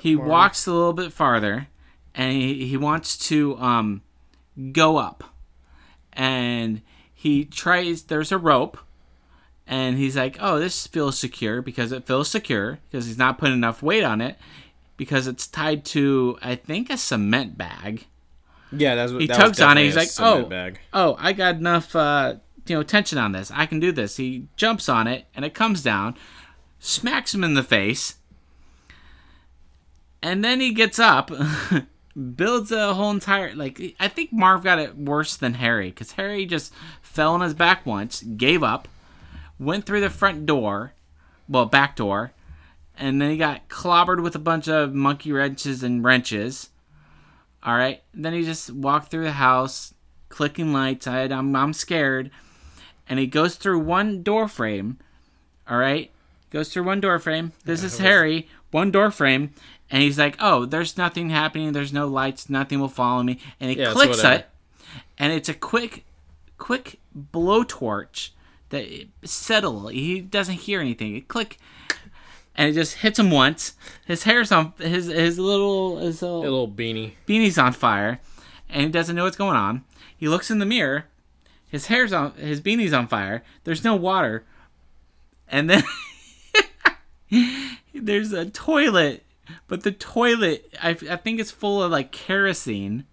[0.00, 1.68] he walks a little bit farther,
[2.14, 4.02] and he, he wants to um
[4.72, 5.35] go up
[6.16, 6.82] and
[7.14, 8.78] he tries there's a rope
[9.66, 13.54] and he's like oh this feels secure because it feels secure because he's not putting
[13.54, 14.36] enough weight on it
[14.96, 18.06] because it's tied to i think a cement bag.
[18.72, 20.80] Yeah that's what he that tugs on it he's like oh bag.
[20.92, 22.34] oh i got enough uh
[22.68, 23.50] you know tension on this.
[23.54, 24.16] I can do this.
[24.16, 26.16] He jumps on it and it comes down
[26.78, 28.16] smacks him in the face
[30.22, 31.30] and then he gets up
[32.16, 36.46] builds a whole entire like I think Marv got it worse than Harry because Harry
[36.46, 38.88] just fell on his back once, gave up,
[39.58, 40.94] went through the front door,
[41.48, 42.32] well back door,
[42.96, 46.70] and then he got clobbered with a bunch of monkey wrenches and wrenches.
[47.62, 49.92] All right, then he just walked through the house,
[50.28, 51.06] clicking lights.
[51.06, 52.30] I, I'm I'm scared,
[53.08, 54.98] and he goes through one door frame.
[55.68, 56.10] All right,
[56.50, 57.52] goes through one door frame.
[57.64, 58.48] This yeah, is Harry.
[58.70, 59.52] One door frame,
[59.90, 61.72] and he's like, "Oh, there's nothing happening.
[61.72, 62.50] There's no lights.
[62.50, 64.48] Nothing will follow me." And he yeah, clicks it,
[65.18, 66.04] and it's a quick,
[66.58, 68.30] quick blowtorch
[68.70, 69.88] that settle.
[69.88, 71.16] He doesn't hear anything.
[71.16, 71.58] It click,
[72.54, 73.74] and it just hits him once.
[74.06, 78.20] His hair's on his his little his little, little beanie beanie's on fire,
[78.68, 79.84] and he doesn't know what's going on.
[80.16, 81.06] He looks in the mirror.
[81.68, 83.42] His hair's on his beanie's on fire.
[83.64, 84.44] There's no water,
[85.48, 85.84] and then
[87.94, 89.22] there's a toilet
[89.66, 93.04] but the toilet, I, I think it's full of like kerosene.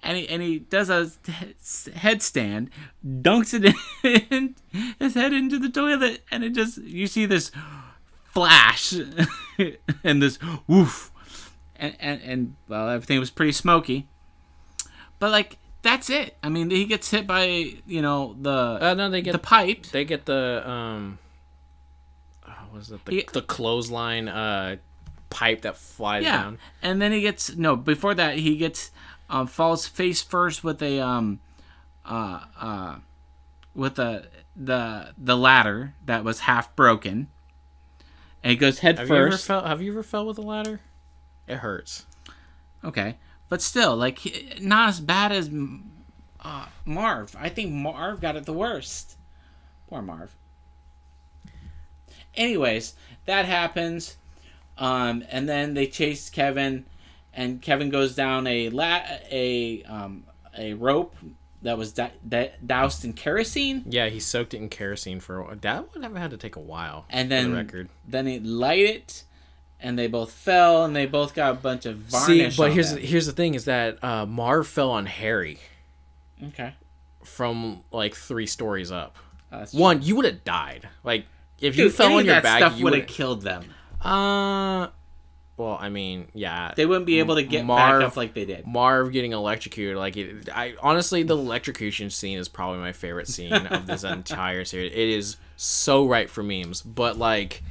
[0.00, 2.68] And he, and he does a headstand,
[3.04, 3.74] dunks it
[4.30, 4.54] in
[5.00, 7.50] his head into the toilet, and it just you see this
[8.38, 8.94] flash
[10.04, 10.38] and this
[10.68, 11.10] woof,
[11.74, 14.06] and, and and well everything was pretty smoky,
[15.18, 16.36] but like that's it.
[16.42, 19.86] I mean he gets hit by you know the uh, no they get the pipe.
[19.86, 21.18] They get the um,
[22.46, 24.76] oh, was it the, he, the clothesline uh
[25.30, 26.42] pipe that flies yeah.
[26.42, 26.58] down.
[26.82, 27.76] And then he gets no.
[27.76, 28.90] Before that, he gets
[29.28, 31.40] um, falls face first with a um,
[32.04, 32.96] uh, uh,
[33.74, 34.26] with the
[34.56, 37.28] the the ladder that was half broken.
[38.42, 39.48] And he goes head have first.
[39.48, 40.80] You ever fell, have you ever fell with a ladder?
[41.46, 42.06] It hurts.
[42.84, 43.16] Okay,
[43.48, 45.50] but still, like not as bad as
[46.40, 47.34] uh, Marv.
[47.38, 49.16] I think Marv got it the worst.
[49.88, 50.34] Poor Marv.
[52.34, 52.94] Anyways,
[53.26, 54.16] that happens.
[54.78, 56.86] Um, and then they chase Kevin,
[57.32, 60.24] and Kevin goes down a la- a um,
[60.56, 61.14] a rope
[61.62, 63.82] that was doused in kerosene.
[63.86, 65.56] Yeah, he soaked it in kerosene for a while.
[65.60, 67.04] That would have had to take a while.
[67.10, 67.88] And then the record.
[68.06, 69.24] then he light it,
[69.80, 72.54] and they both fell, and they both got a bunch of varnish.
[72.54, 73.02] See, but here's them.
[73.02, 75.58] here's the thing: is that uh, Marv fell on Harry.
[76.42, 76.74] Okay.
[77.24, 79.16] From like three stories up.
[79.50, 80.88] Oh, One, you would have died.
[81.02, 81.26] Like
[81.58, 83.64] if Dude, you fell on your back, stuff would have killed them.
[84.00, 84.88] Uh,
[85.56, 88.44] well, I mean, yeah, they wouldn't be able to get Marv, back up like they
[88.44, 88.66] did.
[88.66, 93.52] Marv getting electrocuted, like it, I honestly, the electrocution scene is probably my favorite scene
[93.52, 94.92] of this entire series.
[94.92, 97.62] It is so right for memes, but like,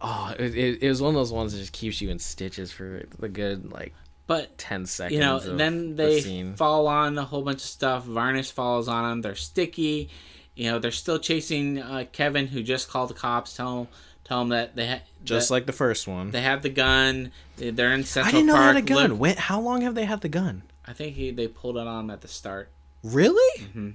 [0.00, 2.72] oh, it, it, it was one of those ones that just keeps you in stitches
[2.72, 3.94] for the good like
[4.26, 5.14] but 10 seconds.
[5.14, 8.04] You know, then they the fall on a whole bunch of stuff.
[8.04, 9.22] Varnish falls on them.
[9.22, 10.10] They're sticky.
[10.54, 13.56] You know, they're still chasing uh, Kevin, who just called the cops.
[13.56, 13.88] Tell him
[14.24, 16.30] Tell them that they ha- just that like the first one.
[16.30, 17.32] They have the gun.
[17.56, 18.34] They're in Central Park.
[18.34, 18.74] I didn't know Park.
[18.74, 19.18] they had a gun.
[19.18, 20.62] When, how long have they had the gun?
[20.86, 22.70] I think he, they pulled it on at the start.
[23.02, 23.62] Really?
[23.64, 23.90] Mm-hmm.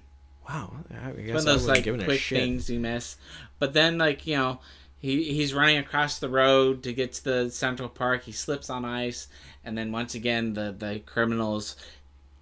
[0.47, 0.73] Wow.
[0.91, 3.17] I guess One of those like quick things you miss.
[3.59, 4.59] But then like you know
[4.99, 8.23] he he's running across the road to get to the Central Park.
[8.23, 9.27] He slips on ice,
[9.63, 11.75] and then once again the the criminals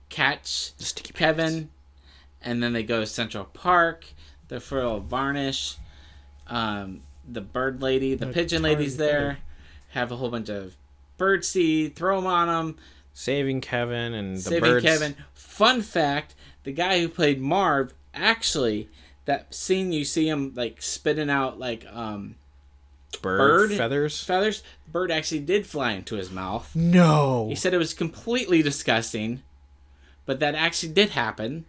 [0.09, 0.45] catch
[0.77, 1.69] Sticky Kevin,
[2.41, 4.05] and then they go to Central Park.
[4.47, 5.77] They're full of varnish.
[6.47, 9.39] Um, the bird lady, the, the pigeon lady's there.
[9.89, 10.75] Have a whole bunch of
[11.17, 12.77] bird seed, throw them on them.
[13.13, 14.85] Saving Kevin and the Saving birds.
[14.85, 15.15] Kevin.
[15.33, 18.89] Fun fact: the guy who played Marv actually
[19.25, 22.35] that scene you see him like spitting out like um
[23.21, 24.23] bird, feathers.
[24.23, 24.63] Feathers.
[24.91, 26.75] Bird actually did fly into his mouth.
[26.75, 27.47] No.
[27.49, 29.41] He said it was completely disgusting,
[30.25, 31.65] but that actually did happen.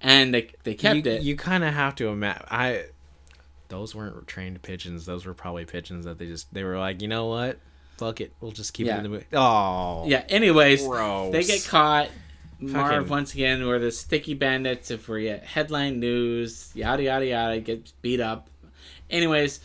[0.00, 1.22] And they they kept you, it.
[1.22, 2.44] You kind of have to imagine.
[2.50, 2.84] I.
[3.72, 5.06] Those weren't trained pigeons.
[5.06, 7.58] Those were probably pigeons that they just they were like, you know what,
[7.96, 8.96] fuck it, we'll just keep Yeah.
[8.96, 9.24] it in the movie.
[9.32, 10.04] Oh.
[10.06, 10.24] yeah.
[10.28, 11.32] Anyways, Gross.
[11.32, 12.10] they get caught.
[12.60, 14.90] Marv Fucking- once again, were the sticky bandits.
[14.90, 18.48] If we get headline news, yada yada yada, gets beat up.
[19.10, 19.60] Anyways,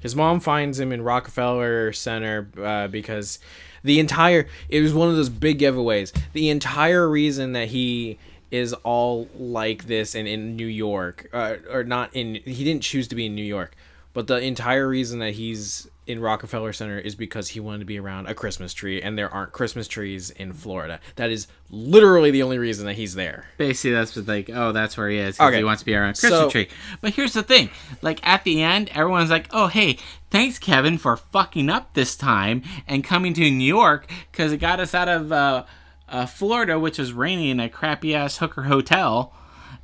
[0.00, 3.38] His mom finds him in Rockefeller Center uh, because
[3.84, 6.12] the entire it was one of those big giveaways.
[6.32, 8.18] The entire reason that he
[8.50, 13.06] is all like this and in New York, uh, or not in, he didn't choose
[13.08, 13.76] to be in New York,
[14.12, 17.96] but the entire reason that he's in Rockefeller Center is because he wanted to be
[18.00, 20.98] around a Christmas tree, and there aren't Christmas trees in Florida.
[21.14, 23.44] That is literally the only reason that he's there.
[23.58, 25.58] basically that's like oh that's where he is 'cause Okay.
[25.58, 26.66] he wants to be around a Christmas So- tree.
[27.00, 27.70] But here's the thing,
[28.02, 29.98] like at the end, everyone's like, oh hey,
[30.32, 34.80] thanks Kevin for fucking up this time and coming to New York because it got
[34.80, 35.62] us out of uh,
[36.10, 39.32] uh, Florida, which was rainy in a crappy ass hooker hotel,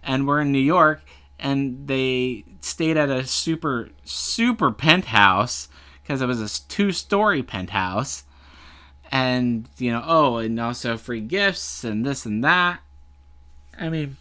[0.03, 1.03] and we're in New York,
[1.39, 5.69] and they stayed at a super super penthouse
[6.03, 8.25] because it was a two story penthouse.
[9.11, 12.81] And you know, oh, and also free gifts and this and that.
[13.79, 14.17] I mean,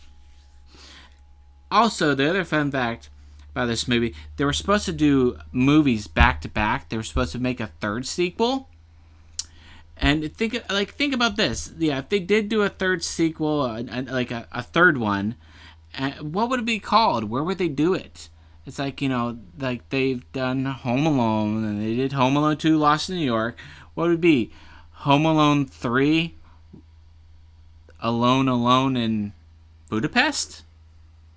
[1.72, 3.10] also the other fun fact
[3.52, 6.90] about this movie, they were supposed to do movies back to back.
[6.90, 8.70] They were supposed to make a third sequel.
[9.98, 11.72] And think like think about this.
[11.78, 15.36] Yeah, if they did do a third sequel, uh, like a, a third one,
[15.98, 17.26] uh, what would it be called?
[17.26, 18.30] Where would they do it?
[18.66, 22.78] It's like you know, like they've done Home Alone and they did Home Alone Two,
[22.78, 23.58] Lost in New York.
[23.94, 24.52] What would it be?
[24.92, 26.36] Home Alone Three,
[28.02, 29.34] Alone Alone in
[29.90, 30.64] Budapest.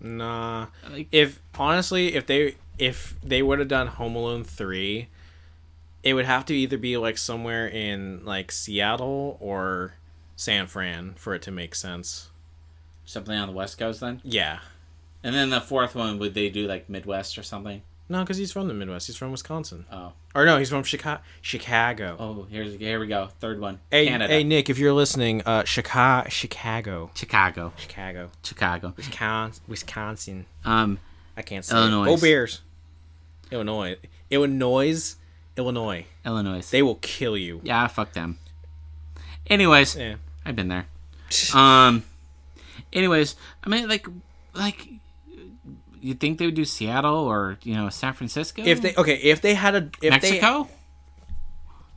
[0.00, 0.66] Nah.
[0.90, 5.08] Like, if honestly, if they if they would have done Home Alone three,
[6.02, 9.94] it would have to either be like somewhere in like Seattle or
[10.36, 12.30] San Fran for it to make sense.
[13.04, 14.20] something on the West Coast then.
[14.24, 14.60] Yeah.
[15.24, 17.82] And then the fourth one, would they do like Midwest or something?
[18.10, 19.06] No, because he's from the Midwest.
[19.08, 19.84] He's from Wisconsin.
[19.92, 21.20] Oh, Or no, he's from Chicago.
[21.42, 22.16] Chicago.
[22.18, 23.28] oh, here's here we go.
[23.40, 23.80] Third one.
[23.90, 24.32] hey, Canada.
[24.32, 27.72] hey, Nick, if you're listening, uh, Chicago, Chicago, Chicago.
[27.76, 28.94] Chicago, Chicago.
[28.96, 30.46] Wisconsin, Wisconsin.
[30.64, 30.98] Um,
[31.36, 31.76] I can't say.
[31.76, 32.04] Illinois.
[32.04, 32.06] It.
[32.06, 32.60] Go Bears.
[33.50, 33.96] Illinois,
[34.30, 35.16] Illinois,
[35.58, 36.06] Illinois.
[36.24, 36.68] Illinois.
[36.70, 37.60] They will kill you.
[37.64, 38.38] yeah, fuck them.
[39.48, 40.14] Anyways, Yeah.
[40.44, 40.86] I've been there.
[41.54, 42.04] Um.
[42.90, 44.06] Anyways, I mean, like,
[44.54, 44.88] like,
[46.00, 48.62] you think they would do Seattle or you know San Francisco?
[48.64, 50.68] If they okay, if they had a if they Mexico.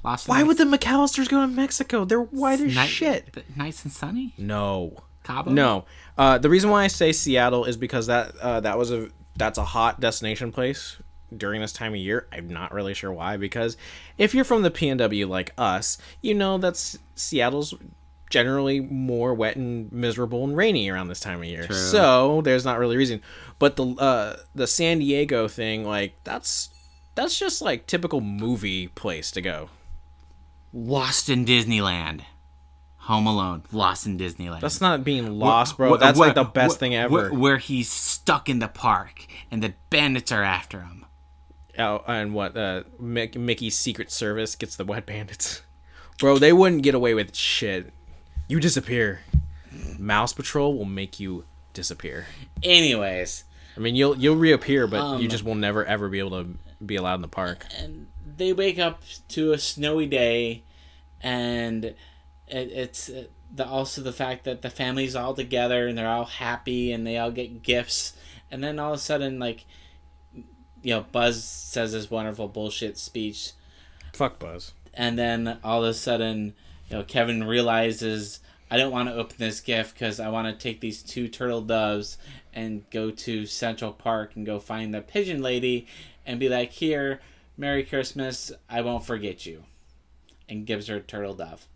[0.03, 0.28] Lost.
[0.28, 2.05] Why would the McAllisters go to Mexico?
[2.05, 3.45] They're white as nice, shit.
[3.55, 4.34] Nice and sunny.
[4.38, 4.97] No.
[5.24, 5.51] Cabo.
[5.51, 5.86] No.
[6.18, 9.59] Uh, the reason why I say Seattle is because that uh, that was a that's
[9.59, 10.97] a hot destination place
[11.36, 12.28] during this time of year.
[12.32, 13.78] I'm not really sure why because
[14.18, 17.74] if you're from the PNW like us, you know that's Seattle's
[18.30, 21.66] generally more wet and miserable and rainy around this time of year.
[21.66, 21.76] True.
[21.76, 23.22] So there's not really a reason.
[23.60, 26.70] But the uh, the San Diego thing, like that's
[27.16, 29.70] that's just like typical movie place to go.
[30.74, 32.22] Lost in Disneyland.
[33.06, 33.64] Home Alone.
[33.72, 34.62] Lost in Disneyland.
[34.62, 35.96] That's not being lost, bro.
[35.96, 37.34] Wh- That's wh- like the best thing ever.
[37.34, 41.01] Where he's stuck in the park and the bandits are after him.
[41.80, 42.56] Oh, and what?
[42.58, 45.62] Uh, Mick, Mickey's Secret Service gets the wet bandits.
[46.20, 47.92] Bro, they wouldn't get away with shit.
[48.48, 49.22] You disappear.
[49.98, 52.28] Mouse Patrol will make you disappear.
[52.62, 53.46] Anyways,
[53.78, 56.58] I mean, you'll you'll reappear, but Um, you just will never ever be able to
[56.86, 57.66] be allowed in the park.
[57.78, 58.08] and
[58.38, 60.64] they wake up to a snowy day,
[61.22, 61.96] and it,
[62.48, 66.92] it's uh, the also the fact that the family's all together and they're all happy
[66.92, 68.14] and they all get gifts,
[68.50, 69.66] and then all of a sudden, like,
[70.84, 73.52] you know, Buzz says this wonderful bullshit speech,
[74.14, 74.74] Fuck Buzz.
[74.94, 76.54] and then all of a sudden,
[76.90, 80.64] you know, Kevin realizes I don't want to open this gift because I want to
[80.64, 82.18] take these two turtle doves
[82.54, 85.88] and go to Central Park and go find the pigeon lady
[86.26, 87.22] and be like, "Here,
[87.58, 88.52] Merry Christmas.
[88.70, 89.64] I won't forget you,"
[90.48, 91.68] and gives her a turtle dove.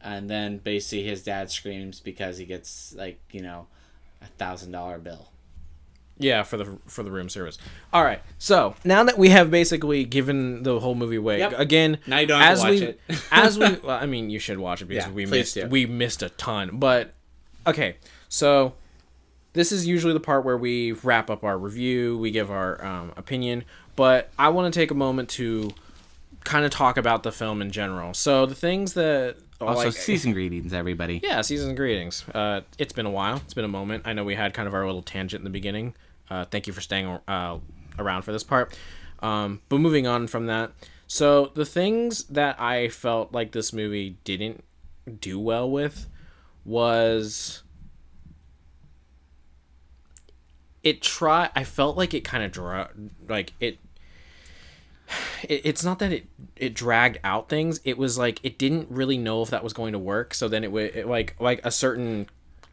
[0.00, 3.66] And then basically his dad screams because he gets like you know
[4.22, 5.30] a thousand dollar bill.
[6.18, 7.58] Yeah, for the for the room service.
[7.92, 8.22] All right.
[8.38, 11.54] So now that we have basically given the whole movie away, Yep.
[11.58, 13.00] again, Now you don't have as to watch we it.
[13.30, 15.66] as we, well, I mean, you should watch it because Yeah, we missed do.
[15.68, 16.70] we missed a ton.
[16.78, 17.12] But
[17.66, 17.96] okay,
[18.28, 18.74] so
[19.52, 23.12] this is usually the part where we wrap up our review, we give our um,
[23.16, 23.64] opinion.
[23.94, 25.70] But I want to take a moment to
[26.44, 28.14] kind of talk about the film in general.
[28.14, 31.20] So the things that Also, like, season greetings, everybody.
[31.24, 32.24] yeah, season greetings.
[32.34, 33.36] Uh, it's been a while.
[33.44, 34.02] It's been a moment.
[34.06, 35.94] I know we had kind of our little tangent in the beginning.
[36.30, 37.58] Uh, thank you for staying uh,
[37.98, 38.76] around for this part.
[39.20, 40.72] Um, but moving on from that,
[41.06, 44.64] so the things that I felt like this movie didn't
[45.20, 46.08] do well with
[46.64, 47.62] was
[50.82, 52.90] it try I felt like it kind of dra-
[53.28, 53.78] like it,
[55.42, 59.16] it it's not that it it dragged out things it was like it didn't really
[59.16, 62.28] know if that was going to work so then it would like like a certain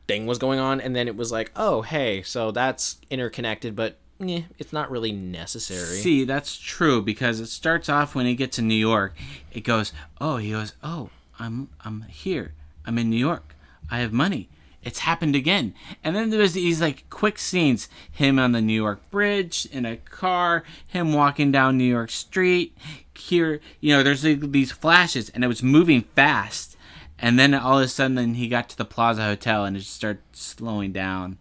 [0.07, 3.97] thing was going on and then it was like oh hey so that's interconnected but
[4.21, 8.57] eh, it's not really necessary See, that's true because it starts off when he gets
[8.57, 9.15] to New York.
[9.51, 12.53] It goes, oh, he goes, oh, I'm I'm here.
[12.85, 13.55] I'm in New York.
[13.89, 14.49] I have money.
[14.83, 15.73] It's happened again.
[16.03, 19.97] And then there's these like quick scenes: him on the New York Bridge in a
[19.97, 22.75] car, him walking down New York Street.
[23.15, 26.75] Here, you know, there's like, these flashes, and it was moving fast.
[27.20, 29.80] And then all of a sudden, then he got to the Plaza Hotel, and it
[29.82, 31.38] just started slowing down,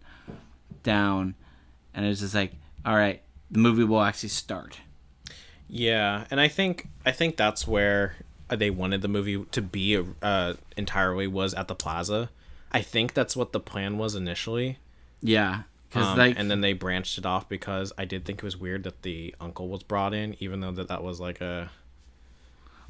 [0.83, 1.35] down,
[1.93, 2.53] and it was just like,
[2.85, 3.21] all right,
[3.51, 4.79] the movie will actually start.
[5.67, 8.15] Yeah, and I think I think that's where
[8.49, 12.29] they wanted the movie to be uh, entirely was at the plaza.
[12.71, 14.77] I think that's what the plan was initially.
[15.21, 18.43] Yeah, because Um, like, and then they branched it off because I did think it
[18.43, 21.71] was weird that the uncle was brought in, even though that that was like a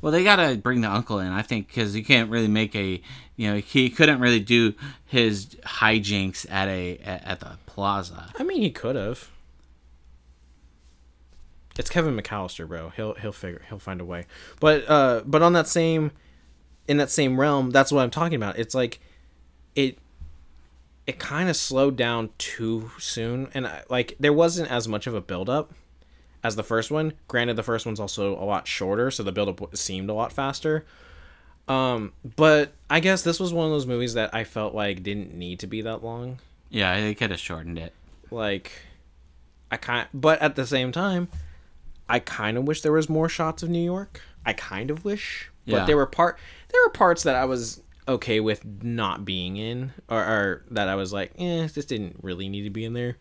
[0.04, 1.32] well, they gotta bring the uncle in.
[1.32, 3.02] I think because you can't really make a,
[3.38, 4.74] you know, he couldn't really do
[5.06, 8.30] his hijinks at a at, at the plaza.
[8.38, 9.32] I mean, he could have.
[11.80, 12.90] It's Kevin McAllister, bro.
[12.90, 14.26] He'll he'll figure he'll find a way.
[14.60, 16.12] But uh, but on that same,
[16.86, 18.60] in that same realm, that's what I'm talking about.
[18.60, 19.00] It's like,
[19.74, 20.00] it,
[21.08, 25.16] it kind of slowed down too soon, and I, like there wasn't as much of
[25.16, 25.74] a build up
[26.44, 27.14] as the first one.
[27.28, 30.32] Granted, the first one's also a lot shorter, so the build up seemed a lot
[30.34, 30.86] faster.
[31.68, 35.34] Um, but I guess this was one of those movies that I felt like didn't
[35.34, 36.40] need to be that long
[36.70, 37.94] Yeah, they could have shortened it.
[38.32, 38.72] like
[39.72, 41.28] i kind but at the same time
[42.08, 45.50] i kind of wish there was more shots of new york i kind of wish
[45.66, 45.80] Yeah.
[45.80, 46.38] but there were part
[46.72, 50.94] there were parts that i was okay with not being in or, or that i
[50.96, 53.18] was like eh this didn't really need to be in there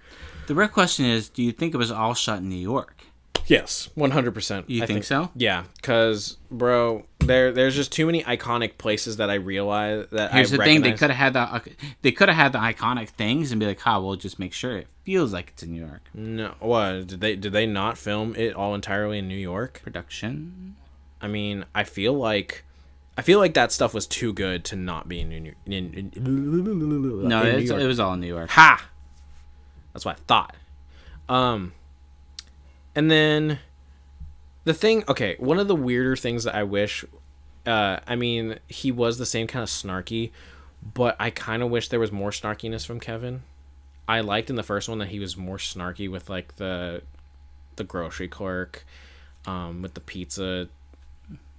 [0.47, 3.03] The real question is, do you think it was all shot in New York?
[3.47, 5.31] Yes 100% You I think so?
[5.35, 10.53] yeah because bro there there's just too many iconic places that i realize that Here's
[10.53, 11.73] I the thing: they could have had the
[12.03, 14.77] they could have had the iconic things and be like, "Ha, we'll just make sure
[14.77, 18.35] it feels like it's in New York." no what did they did they not film
[18.37, 20.77] it all entirely in new york Production.
[21.21, 22.65] I mean, I feel like
[23.17, 26.11] I feel like that stuff was too good to not be in New in, in,
[26.17, 27.81] in, No, New York.
[27.81, 28.51] it was all in New York.
[28.51, 28.85] ha.
[29.93, 30.57] That's what I thought.
[31.29, 31.73] Um,
[32.95, 33.59] and then
[34.65, 35.05] the thing.
[35.09, 37.05] Okay, one of the weirder things that I wish.
[37.67, 40.31] Uh, I mean, he was the same kind of snarky,
[40.95, 43.43] but I kind of wish there was more snarkiness from Kevin.
[44.09, 47.03] I liked in the first one that he was more snarky with like the
[47.77, 48.85] the grocery clerk,
[49.47, 50.69] um, with the pizza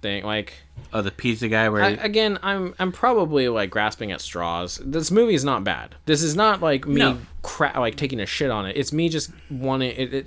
[0.02, 0.24] thing.
[0.24, 0.52] Like
[0.92, 4.78] Oh, the pizza guy where I, again, I'm I'm probably like grasping at straws.
[4.84, 5.94] This movie is not bad.
[6.04, 7.18] This is not like me No.
[7.42, 8.76] cra- like taking a shit on it.
[8.76, 10.26] It's me just wanting it, it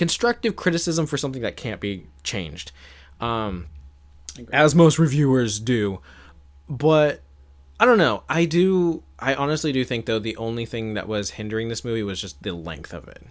[0.00, 2.72] constructive criticism for something that can't be changed,
[3.20, 3.66] um,
[4.50, 6.00] as most reviewers do.
[6.70, 7.20] But
[7.78, 8.22] I don't know.
[8.26, 9.02] I do.
[9.18, 12.42] I honestly do think though the only thing that was hindering this movie was just
[12.42, 13.26] the length of it.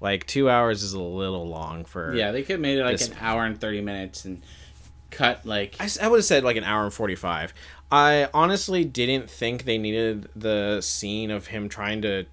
[0.00, 2.12] Like two hours is a little long for.
[2.12, 4.42] yeah, they could have made it like an hour and thirty minutes and
[5.12, 7.54] cut like I would have said like an hour and 45.
[7.92, 12.26] I honestly didn't think they needed the scene of him trying to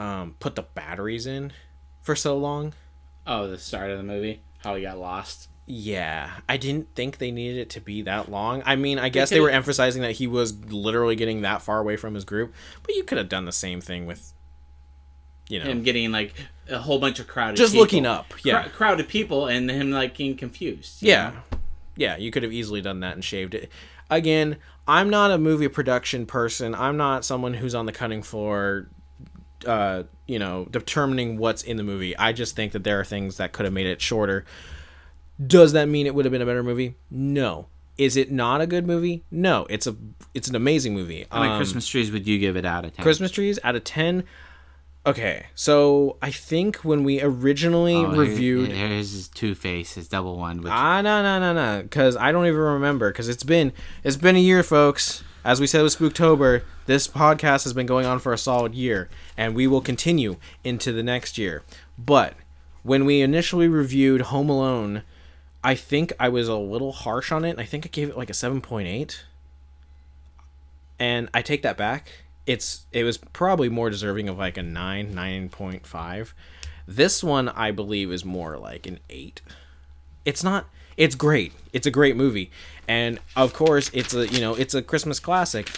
[0.00, 1.52] um, put the batteries in
[2.00, 2.72] for so long.
[3.26, 5.48] oh the start of the movie how he got lost.
[5.66, 8.62] Yeah, I didn't think they needed it to be that long.
[8.66, 11.96] I mean, I guess they were emphasizing that he was literally getting that far away
[11.96, 14.32] from his group, but you could have done the same thing with,
[15.48, 16.34] you know, Him getting like
[16.68, 17.82] a whole bunch of crowded just people.
[17.84, 18.34] looking up.
[18.44, 21.02] Yeah, Cr- crowded people and him like getting confused.
[21.02, 21.30] Yeah.
[21.52, 21.58] know?
[21.96, 23.70] Yeah, you could have easily done that and shaved it.
[24.10, 24.56] Again,
[24.88, 26.74] I'm not a movie production person.
[26.74, 28.88] I'm not someone who's on the cutting floor
[29.66, 32.16] uh, you know, determining what's in the movie.
[32.16, 34.44] I just think that there are things that could have made it shorter.
[35.44, 36.96] Does that mean it would have been a better movie?
[37.10, 37.66] No.
[37.96, 39.24] Is it not a good movie?
[39.30, 39.66] No.
[39.70, 39.94] It's a
[40.34, 41.26] it's an amazing movie.
[41.30, 43.02] How many Um, Christmas trees would you give it out of ten?
[43.02, 44.24] Christmas trees out of 10.
[45.06, 45.46] Okay.
[45.54, 50.36] So, I think when we originally Oh, reviewed Here, here's his Two Face, his double
[50.36, 50.60] one.
[50.60, 51.82] Which, Ah, no, no, no, no.
[51.82, 53.10] Because I don't even remember.
[53.10, 53.72] Because it's been
[54.04, 55.24] it's been a year, folks.
[55.42, 59.08] As we said with Spooktober, this podcast has been going on for a solid year,
[59.38, 61.62] and we will continue into the next year.
[61.96, 62.34] But
[62.82, 65.02] when we initially reviewed Home Alone,
[65.64, 67.58] I think I was a little harsh on it.
[67.58, 69.24] I think I gave it like a seven point eight,
[70.98, 72.10] and I take that back.
[72.46, 76.34] It's it was probably more deserving of like a nine, nine point five.
[76.86, 79.40] This one, I believe, is more like an eight.
[80.26, 80.68] It's not.
[81.00, 81.54] It's great.
[81.72, 82.50] It's a great movie,
[82.86, 85.70] and of course, it's a you know it's a Christmas classic.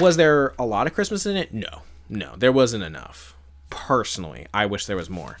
[0.00, 1.54] Was there a lot of Christmas in it?
[1.54, 3.36] No, no, there wasn't enough.
[3.70, 5.38] Personally, I wish there was more,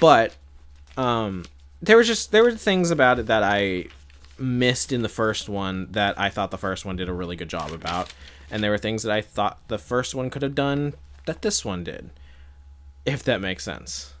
[0.00, 0.34] but
[0.96, 1.44] um,
[1.80, 3.86] there was just there were things about it that I
[4.40, 7.48] missed in the first one that I thought the first one did a really good
[7.48, 8.12] job about,
[8.50, 10.94] and there were things that I thought the first one could have done
[11.26, 12.10] that this one did,
[13.06, 14.14] if that makes sense.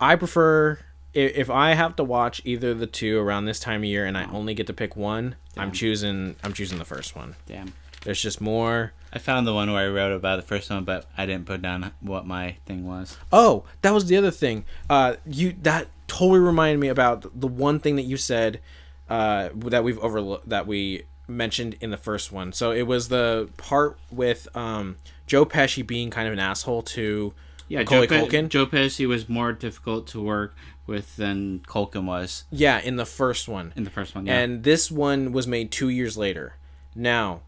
[0.00, 0.80] I prefer
[1.14, 4.24] if I have to watch either the two around this time of year and I
[4.30, 5.64] only get to pick one, Damn.
[5.64, 7.36] I'm choosing I'm choosing the first one.
[7.46, 7.72] Damn.
[8.02, 8.92] There's just more.
[9.12, 11.62] I found the one where I wrote about the first one, but I didn't put
[11.62, 13.16] down what my thing was.
[13.32, 14.64] Oh, that was the other thing.
[14.90, 18.60] Uh, you that totally reminded me about the one thing that you said
[19.08, 22.52] uh, that we've overlooked that we mentioned in the first one.
[22.52, 24.96] So it was the part with um,
[25.26, 27.32] Joe Pesci being kind of an asshole to
[27.68, 30.54] yeah, Joe, Pe- Joe Pesci was more difficult to work
[30.86, 32.44] with than Culkin was.
[32.50, 33.72] Yeah, in the first one.
[33.76, 34.38] In the first one, yeah.
[34.38, 36.56] And this one was made two years later.
[36.94, 37.40] Now,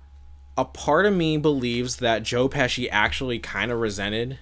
[0.56, 4.38] a part of me believes that Joe Pesci actually kind of resented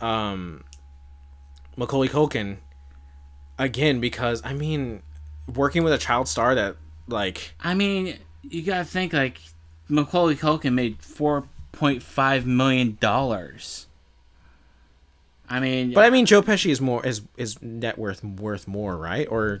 [0.00, 0.64] um,
[1.76, 2.58] Macaulay Culkin
[3.58, 5.02] again because I mean,
[5.52, 6.76] working with a child star that
[7.08, 9.40] like I mean, you gotta think like
[9.88, 13.86] Macaulay Culkin made four point five million dollars.
[15.52, 18.96] I mean, but I mean, Joe Pesci is more is is net worth worth more,
[18.96, 19.28] right?
[19.30, 19.60] Or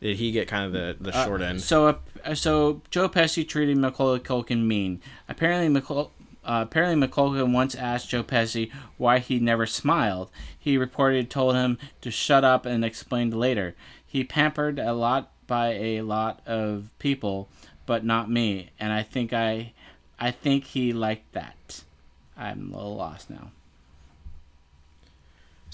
[0.00, 1.62] did he get kind of the the uh, short end?
[1.62, 5.00] So, uh, so Joe Pesci treated Macaulay Culkin mean.
[5.28, 6.10] Apparently, Macaulay.
[6.44, 10.30] Uh, apparently, Macaulay once asked Joe Pesci why he never smiled.
[10.56, 13.74] He reportedly told him to shut up and explained later.
[14.06, 17.48] He pampered a lot by a lot of people,
[17.84, 18.70] but not me.
[18.78, 19.72] And I think I,
[20.20, 21.82] I think he liked that.
[22.36, 23.50] I'm a little lost now.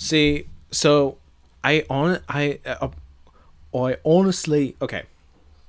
[0.00, 1.18] See, so
[1.62, 2.88] I on I uh,
[3.74, 5.02] I honestly okay.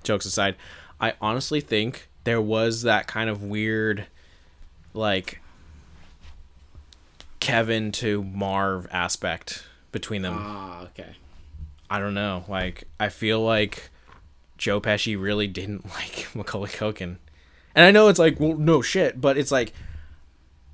[0.04, 0.56] Jokes aside,
[1.02, 4.06] I honestly think there was that kind of weird,
[4.94, 5.42] like
[7.42, 10.38] Kevin to Marv aspect between them.
[10.38, 11.18] Ah, okay.
[11.90, 12.46] I don't know.
[12.48, 13.90] Like I feel like
[14.58, 17.18] Joe Pesci really didn't like Macaulay Culkin,
[17.76, 19.74] and I know it's like well no shit, but it's like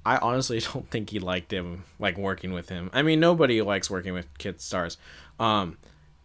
[0.08, 2.90] I honestly don't think he liked him, like working with him.
[2.94, 4.98] I mean, nobody likes working with kid stars.
[5.38, 5.78] Um,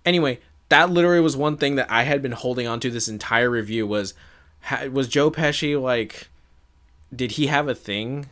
[0.06, 3.50] anyway, that literally was one thing that I had been holding on to this entire
[3.50, 4.14] review was
[4.90, 6.28] was Joe Pesci like
[7.14, 8.26] did he have a thing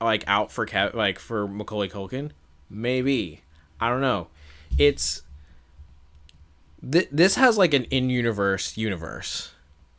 [0.00, 2.32] like out for Kev- like for Macaulay Culkin?
[2.68, 3.42] Maybe.
[3.80, 4.26] I don't know.
[4.76, 5.22] It's
[6.90, 9.52] th- this has like an in-universe universe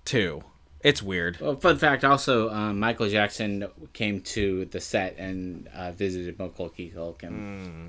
[0.03, 0.43] too.
[0.84, 1.39] It's weird.
[1.39, 6.91] Well, fun fact also, um, Michael Jackson came to the set and uh, visited Macaulay
[6.95, 7.32] Culkin.
[7.32, 7.88] Mm.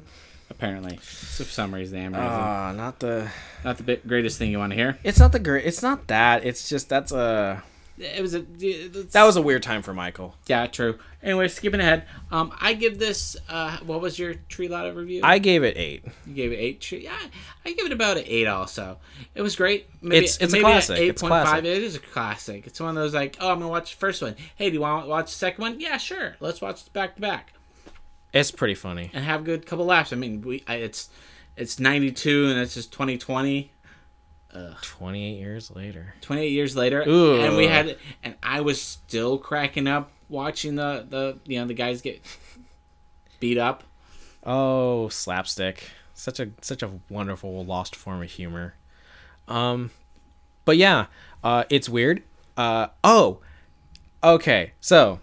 [0.50, 3.30] Apparently, so for some reason, Ah, uh, not the
[3.64, 4.98] not the greatest thing you want to hear.
[5.04, 5.66] It's not the great.
[5.66, 6.42] It's not that.
[6.42, 7.62] It's just that's a
[8.00, 10.34] it was a that was a weird time for Michael.
[10.46, 10.98] Yeah, true.
[11.22, 13.36] Anyway, skipping ahead, um, I give this.
[13.48, 15.20] Uh, what was your tree lot review?
[15.24, 16.04] I gave it eight.
[16.26, 16.80] You gave it eight.
[16.80, 17.18] Tree, Yeah,
[17.64, 18.46] I give it about an eight.
[18.46, 18.98] Also,
[19.34, 19.88] it was great.
[20.00, 20.98] Maybe, it's it's maybe a classic.
[20.98, 21.64] Eight point five.
[21.64, 22.66] It is a classic.
[22.66, 24.36] It's one of those like, oh, I'm gonna watch the first one.
[24.56, 25.80] Hey, do you want to watch the second one?
[25.80, 26.36] Yeah, sure.
[26.40, 27.52] Let's watch it back to back.
[28.32, 30.12] It's pretty funny and have a good couple laughs.
[30.12, 31.08] I mean, we I, it's
[31.56, 33.72] it's ninety two and it's just twenty twenty.
[34.54, 34.76] Ugh.
[34.82, 36.14] 28 years later.
[36.22, 37.40] 28 years later Ooh.
[37.40, 41.74] and we had and i was still cracking up watching the the you know the
[41.74, 42.20] guys get
[43.40, 43.84] beat up.
[44.44, 45.90] Oh slapstick.
[46.14, 48.74] Such a such a wonderful lost form of humor.
[49.46, 49.90] Um
[50.64, 51.06] but yeah
[51.42, 52.22] uh it's weird.
[52.56, 53.40] Uh oh
[54.22, 54.72] okay.
[54.80, 55.20] So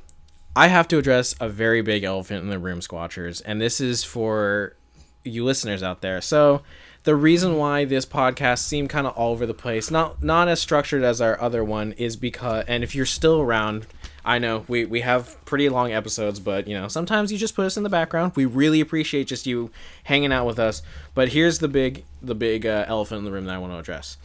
[0.56, 4.04] i have to address a very big elephant in the room squatchers and this is
[4.04, 4.76] for
[5.24, 6.22] you listeners out there.
[6.22, 6.62] So
[7.06, 10.60] the reason why this podcast seemed kind of all over the place, not not as
[10.60, 13.86] structured as our other one, is because and if you're still around,
[14.26, 17.66] I know we we have pretty long episodes, but you know sometimes you just put
[17.66, 18.34] us in the background.
[18.36, 19.70] We really appreciate just you
[20.04, 20.82] hanging out with us.
[21.14, 23.78] But here's the big the big uh, elephant in the room that I want to
[23.80, 24.18] address.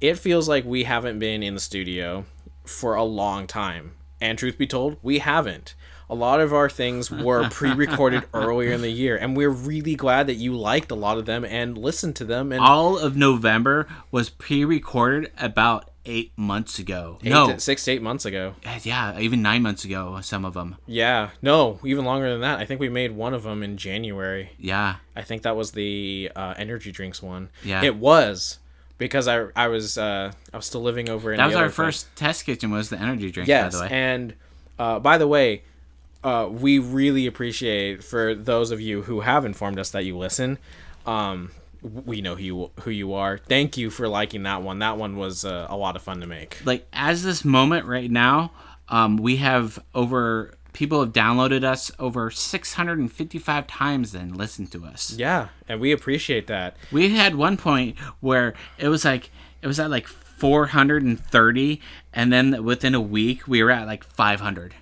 [0.00, 2.26] It feels like we haven't been in the studio
[2.64, 5.74] for a long time, and truth be told, we haven't
[6.10, 10.26] a lot of our things were pre-recorded earlier in the year and we're really glad
[10.26, 13.86] that you liked a lot of them and listened to them and all of november
[14.10, 18.78] was pre-recorded about eight months ago eight no to, six to eight months ago uh,
[18.82, 22.64] yeah even nine months ago some of them yeah no even longer than that i
[22.64, 26.54] think we made one of them in january yeah i think that was the uh,
[26.56, 28.58] energy drinks one yeah it was
[28.98, 31.38] because I I was uh, I was still living over in.
[31.38, 32.70] That was our first test kitchen.
[32.70, 33.48] Was the energy drink?
[33.48, 33.88] Yes, by the way.
[33.96, 34.34] and
[34.78, 35.62] uh, by the way,
[36.24, 40.58] uh, we really appreciate for those of you who have informed us that you listen.
[41.06, 41.52] Um,
[41.82, 43.38] we know who you who you are.
[43.38, 44.80] Thank you for liking that one.
[44.80, 46.58] That one was uh, a lot of fun to make.
[46.64, 48.52] Like as this moment right now,
[48.88, 55.12] um, we have over people have downloaded us over 655 times and listened to us.
[55.16, 56.76] Yeah, and we appreciate that.
[56.90, 59.30] We had one point where it was like
[59.62, 61.80] it was at like 430
[62.12, 64.74] and then within a week we were at like 500.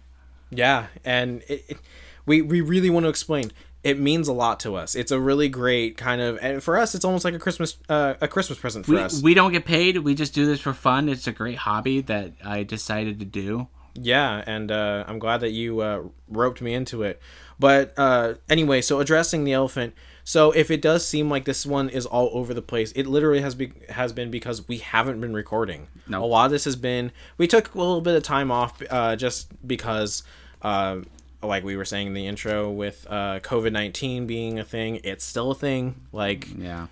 [0.50, 1.78] Yeah, and it, it,
[2.24, 3.52] we we really want to explain
[3.86, 4.96] it means a lot to us.
[4.96, 8.14] It's a really great kind of, and for us, it's almost like a Christmas uh,
[8.20, 9.22] a Christmas present for we, us.
[9.22, 9.98] We don't get paid.
[9.98, 11.08] We just do this for fun.
[11.08, 13.68] It's a great hobby that I decided to do.
[13.94, 17.22] Yeah, and uh, I'm glad that you uh, roped me into it.
[17.60, 19.94] But uh, anyway, so addressing the elephant.
[20.28, 23.40] So if it does seem like this one is all over the place, it literally
[23.42, 25.86] has be- has been because we haven't been recording.
[26.08, 26.24] No.
[26.24, 29.14] A lot of this has been we took a little bit of time off uh,
[29.14, 30.24] just because
[30.62, 30.98] uh,
[31.44, 35.24] like we were saying in the intro with uh, COVID nineteen being a thing, it's
[35.24, 35.94] still a thing.
[36.12, 36.88] Like yeah.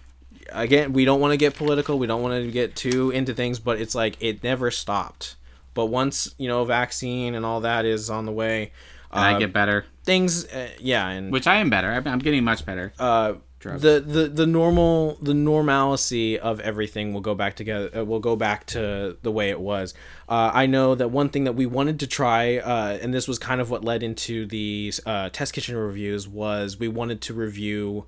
[0.52, 1.98] Again, we don't want to get political.
[1.98, 5.34] We don't want to get too into things, but it's like it never stopped.
[5.74, 8.70] But once you know, vaccine and all that is on the way,
[9.14, 9.86] and uh, I get better.
[10.04, 11.90] Things, uh, yeah, and which I am better.
[11.90, 12.92] I'm getting much better.
[12.98, 13.34] Uh,
[13.64, 13.82] drugs.
[13.82, 17.90] The, the the normal the normalcy of everything will go back together.
[17.96, 19.94] Uh, will go back to the way it was.
[20.28, 23.38] Uh, I know that one thing that we wanted to try, uh, and this was
[23.38, 28.06] kind of what led into the uh, test kitchen reviews, was we wanted to review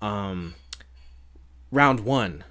[0.00, 0.54] um,
[1.70, 2.44] round one.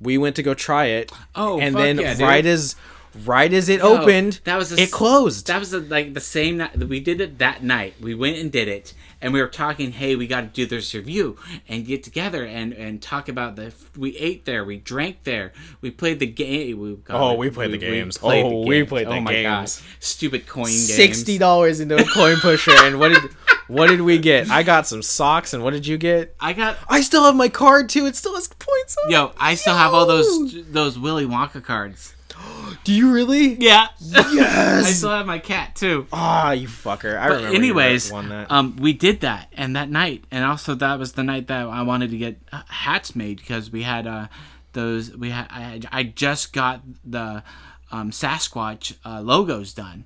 [0.00, 1.10] We went to go try it.
[1.34, 2.52] Oh, and then yeah, right dude.
[2.52, 2.76] as
[3.24, 5.46] right as it opened, that was a, it closed.
[5.46, 6.78] That was a, like the same night.
[6.78, 7.94] We did it that night.
[8.00, 9.92] We went and did it, and we were talking.
[9.92, 11.38] Hey, we got to do this review
[11.68, 13.72] and get together and and talk about the.
[13.96, 14.64] We ate there.
[14.64, 15.52] We drank there.
[15.80, 16.80] We played the game.
[16.80, 18.20] We oh, we played we, the games.
[18.20, 18.68] We played oh, the games.
[18.68, 19.80] we played the oh, oh my games.
[19.80, 19.86] God.
[20.00, 20.94] Stupid coin games.
[20.94, 23.30] Sixty dollars into a coin pusher, and what did?
[23.68, 24.50] What did we get?
[24.50, 26.34] I got some socks, and what did you get?
[26.40, 26.78] I got.
[26.88, 28.06] I still have my card too.
[28.06, 29.10] It still has points on.
[29.10, 29.78] Yo, I still Yo.
[29.78, 32.14] have all those those Willy Wonka cards.
[32.84, 33.54] Do you really?
[33.54, 33.88] Yeah.
[33.98, 34.86] Yes.
[34.86, 36.06] I still have my cat too.
[36.12, 37.18] Ah, oh, you fucker!
[37.18, 37.56] I but remember.
[37.56, 41.66] Anyways, um, we did that, and that night, and also that was the night that
[41.66, 44.28] I wanted to get uh, hats made because we had uh,
[44.72, 45.14] those.
[45.16, 47.42] We had I, I just got the
[47.90, 50.04] um, Sasquatch uh, logos done,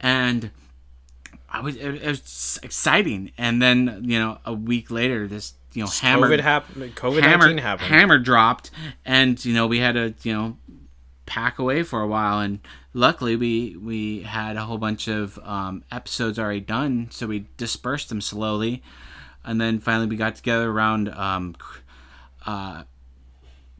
[0.00, 0.50] and.
[1.46, 5.84] I was it, it was exciting, and then you know a week later, this you
[5.84, 6.96] know hammer COVID happened.
[6.96, 7.88] COVID hammer, happened.
[7.88, 8.72] Hammer dropped,
[9.04, 10.56] and you know we had to you know
[11.26, 12.58] pack away for a while and
[12.92, 18.08] luckily we we had a whole bunch of um, episodes already done so we dispersed
[18.08, 18.82] them slowly
[19.44, 21.56] and then finally we got together around um,
[22.46, 22.82] uh,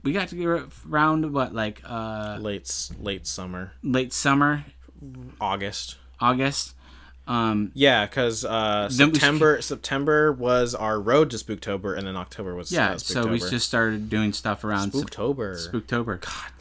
[0.02, 4.64] we got together around what like uh, late late summer late summer
[5.40, 6.74] august august
[7.26, 12.70] um, yeah, because uh, September September was our road to Spooktober, and then October was
[12.70, 12.92] yeah.
[12.92, 15.70] Uh, so we just started doing stuff around Spooktober.
[15.70, 16.20] Spooktober.
[16.20, 16.52] God,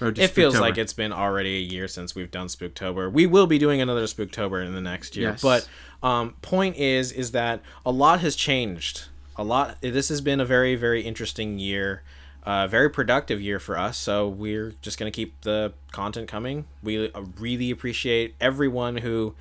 [0.00, 3.10] it feels like it's been already a year since we've done Spooktober.
[3.10, 5.30] We will be doing another Spooktober in the next year.
[5.30, 5.42] Yes.
[5.42, 5.68] But
[6.02, 9.04] um, point is, is that a lot has changed.
[9.36, 9.80] A lot.
[9.80, 12.02] This has been a very, very interesting year.
[12.42, 13.98] Uh, very productive year for us.
[13.98, 16.66] So we're just gonna keep the content coming.
[16.82, 19.34] We uh, really appreciate everyone who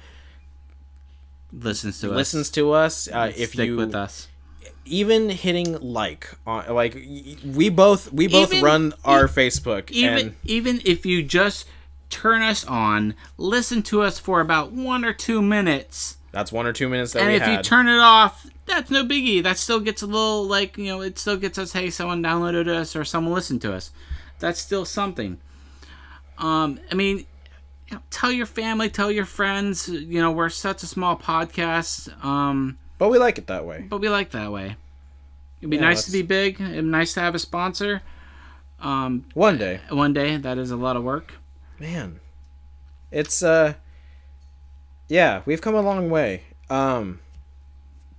[1.51, 2.51] listens to listens us.
[2.51, 3.07] to us.
[3.07, 4.28] Uh, if Stick you with us
[4.89, 10.35] even hitting like on like we both we both even, run our Facebook even and,
[10.43, 11.67] even if you just
[12.09, 16.17] turn us on, listen to us for about one or two minutes.
[16.31, 17.57] That's one or two minutes that and if had.
[17.57, 19.41] you turn it off, that's no biggie.
[19.41, 21.73] That still gets a little like you know, it still gets us.
[21.73, 23.91] Hey, someone downloaded us or someone listened to us.
[24.39, 25.39] That's still something.
[26.37, 27.25] Um, I mean,
[27.87, 29.89] you know, tell your family, tell your friends.
[29.89, 32.23] You know, we're such a small podcast.
[32.23, 33.87] Um, but we like it that way.
[33.89, 34.75] But we like that way.
[35.59, 36.61] It'd be yeah, nice to be big.
[36.61, 38.03] It'd be nice to have a sponsor.
[38.79, 39.81] Um, one day.
[39.89, 40.37] One day.
[40.37, 41.33] That is a lot of work.
[41.79, 42.19] Man,
[43.11, 43.73] it's uh,
[45.07, 46.43] yeah, we've come a long way.
[46.69, 47.19] Um,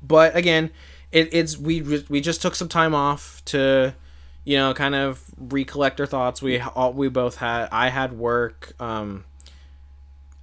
[0.03, 0.71] but again,
[1.13, 3.95] it, it's we we just took some time off to,
[4.45, 6.43] you know, kind of recollect our thoughts.
[6.43, 7.69] We all we both had.
[7.71, 8.73] I had work.
[8.81, 9.25] Um,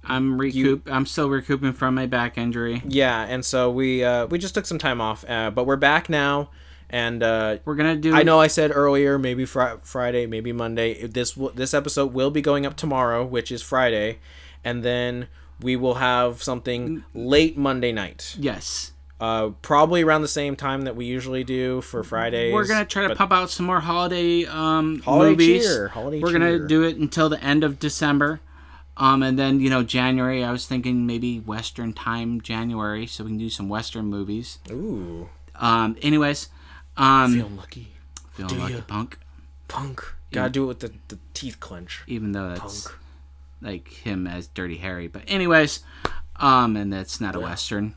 [0.08, 0.56] I'm recoup.
[0.56, 2.82] You, I'm still recouping from my back injury.
[2.86, 6.08] Yeah, and so we uh, we just took some time off, uh, but we're back
[6.08, 6.50] now,
[6.90, 8.14] and uh, we're gonna do.
[8.14, 11.06] I know I said earlier, maybe fr- Friday, maybe Monday.
[11.06, 14.18] This w- this episode will be going up tomorrow, which is Friday,
[14.64, 15.28] and then
[15.60, 18.36] we will have something late Monday night.
[18.38, 18.92] Yes.
[19.20, 22.54] Uh, probably around the same time that we usually do for Fridays.
[22.54, 25.66] We're gonna try to pump out some more holiday um holiday movies.
[25.66, 26.38] Cheer, holiday We're cheer.
[26.38, 28.40] gonna do it until the end of December.
[28.98, 33.30] Um, and then you know January, I was thinking maybe Western time January, so we
[33.30, 34.58] can do some Western movies.
[34.70, 35.28] Ooh.
[35.54, 36.48] Um, anyways,
[36.96, 37.92] um, Feeling lucky.
[38.32, 38.78] feeling do like ya?
[38.78, 39.18] a punk,
[39.68, 40.14] Punk.
[40.32, 42.02] Gotta do it with the, the teeth clench.
[42.06, 42.98] even though that's Punk.
[43.62, 45.06] like him as Dirty Harry.
[45.08, 45.80] But anyways,
[46.36, 47.94] um, and that's not a Western.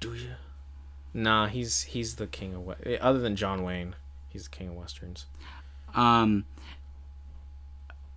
[0.00, 0.30] Do you?
[1.14, 3.94] Nah, he's he's the king of we- other than John Wayne.
[4.28, 5.26] He's the king of westerns.
[5.94, 6.46] Um,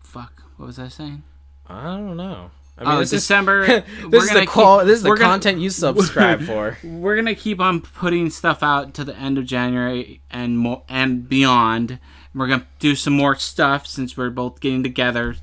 [0.01, 1.23] fuck, what was I saying?
[1.67, 2.51] I don't know.
[2.77, 3.65] I oh, this is- December.
[3.67, 6.77] this we're is the qual- keep- This is the gonna- content you subscribe for.
[6.83, 11.27] we're gonna keep on putting stuff out to the end of January and more and
[11.29, 11.99] beyond.
[12.33, 15.37] We're gonna do some more stuff since we're both getting together,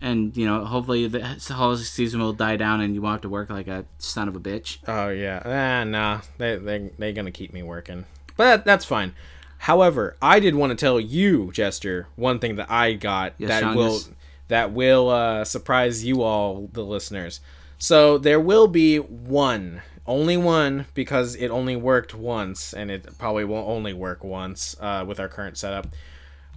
[0.00, 3.28] and you know, hopefully the holiday season will die down and you won't have to
[3.28, 4.78] work like a son of a bitch.
[4.88, 8.06] Oh yeah, ah, nah, they they they gonna keep me working,
[8.38, 9.14] but that, that's fine.
[9.58, 13.60] However, I did want to tell you, Jester, one thing that I got Yes, that
[13.60, 14.00] Sean, will.
[14.48, 17.40] That will uh, surprise you all, the listeners.
[17.78, 23.44] So there will be one, only one, because it only worked once, and it probably
[23.44, 25.88] won't only work once uh, with our current setup.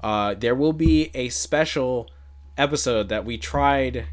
[0.04, 2.10] Uh, there will be a special
[2.58, 4.06] episode that we tried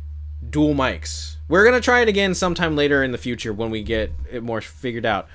[0.50, 1.36] dual mics.
[1.48, 4.60] We're gonna try it again sometime later in the future when we get it more
[4.60, 5.28] figured out.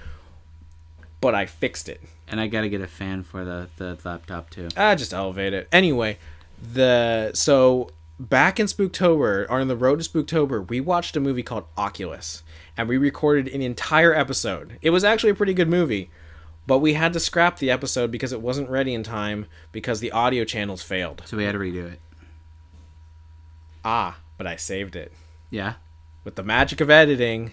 [1.22, 2.02] But I fixed it.
[2.28, 4.70] And I gotta get a fan for the the laptop too.
[4.78, 5.68] Ah, just elevate it.
[5.72, 6.18] Anyway,
[6.62, 7.90] the so
[8.20, 12.44] back in Spooktober, or on the road to Spooktober, we watched a movie called Oculus,
[12.76, 14.78] and we recorded an entire episode.
[14.82, 16.10] It was actually a pretty good movie,
[16.68, 20.12] but we had to scrap the episode because it wasn't ready in time because the
[20.12, 21.24] audio channels failed.
[21.26, 22.00] So we had to redo it.
[23.84, 25.12] Ah, but I saved it.
[25.50, 25.76] Yeah,
[26.24, 27.52] With the magic of editing,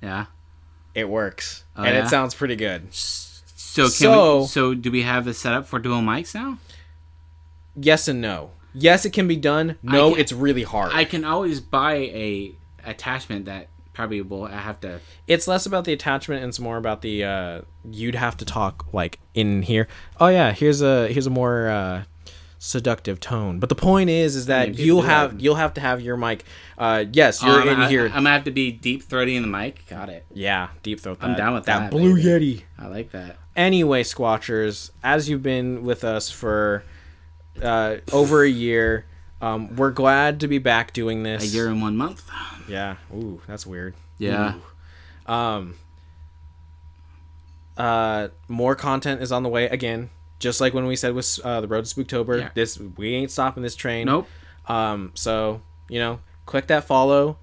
[0.00, 0.26] yeah.
[0.94, 2.04] it works, Oh, and yeah?
[2.04, 2.94] it sounds pretty good.
[2.94, 6.58] So can So- we, so do we have the setup for dual mics now?
[7.76, 8.52] Yes and no.
[8.74, 9.76] Yes, it can be done.
[9.82, 10.92] No, can- it's really hard.
[10.94, 12.52] I can always buy a
[12.84, 15.00] attachment that probably will I have to.
[15.26, 18.86] it's less about the attachment and it's more about the uh you'd have to talk
[18.92, 19.88] like in here
[20.20, 22.04] oh yeah here's a here's a more uh
[22.60, 25.40] seductive tone but the point is is that mean, you'll have that.
[25.42, 26.44] you'll have to have your mic
[26.78, 29.48] uh yes you're Um, in I, here I'm gonna have to be deep throating the
[29.48, 29.84] mic.
[29.88, 30.24] Got it.
[30.32, 32.28] yeah deep throat I'm down with that, blue baby.
[32.28, 33.36] yeti I like that.
[33.56, 36.84] anyway squatchers as you've been with us for
[37.62, 39.06] uh over a year
[39.40, 41.42] um we're glad to be back doing this.
[41.42, 42.28] A year and one month.
[42.68, 44.54] yeah ooh that's weird Yeah.
[45.26, 45.74] Um,
[47.76, 50.10] uh, more content is on the way again.
[50.38, 52.50] Just like when we said with uh, the road to Spooktober, Yeah.
[52.54, 54.06] this we ain't stopping this train.
[54.06, 54.28] Nope.
[54.66, 57.38] Um, so you know, click that follow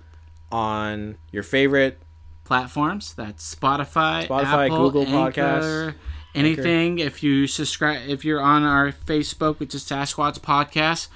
[0.52, 2.00] on your favorite.
[2.44, 3.14] Platforms.
[3.16, 5.96] That's Spotify, Spotify, Apple, Google Anchor, Podcasts.
[6.36, 7.00] Anything.
[7.00, 11.08] If you subscribe, if you're on our Facebook, which is Sasquatch Podcast,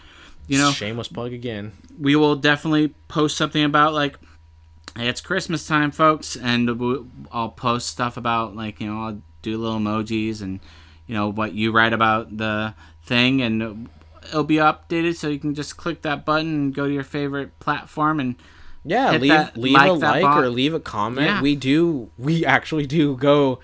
[0.48, 1.74] you know shameless plug again.
[2.00, 4.18] we will definitely post something about like
[4.96, 6.70] hey, it's Christmas time, folks, and
[7.32, 10.60] I'll post stuff about like you know I'll do little emojis and
[11.08, 13.88] you know what you write about the thing, and
[14.28, 17.58] it'll be updated so you can just click that button and go to your favorite
[17.60, 18.36] platform and
[18.84, 21.26] Yeah, leave that leave like a like bot- or leave a comment.
[21.28, 21.42] Yeah.
[21.42, 22.10] We do.
[22.18, 23.60] We actually do go.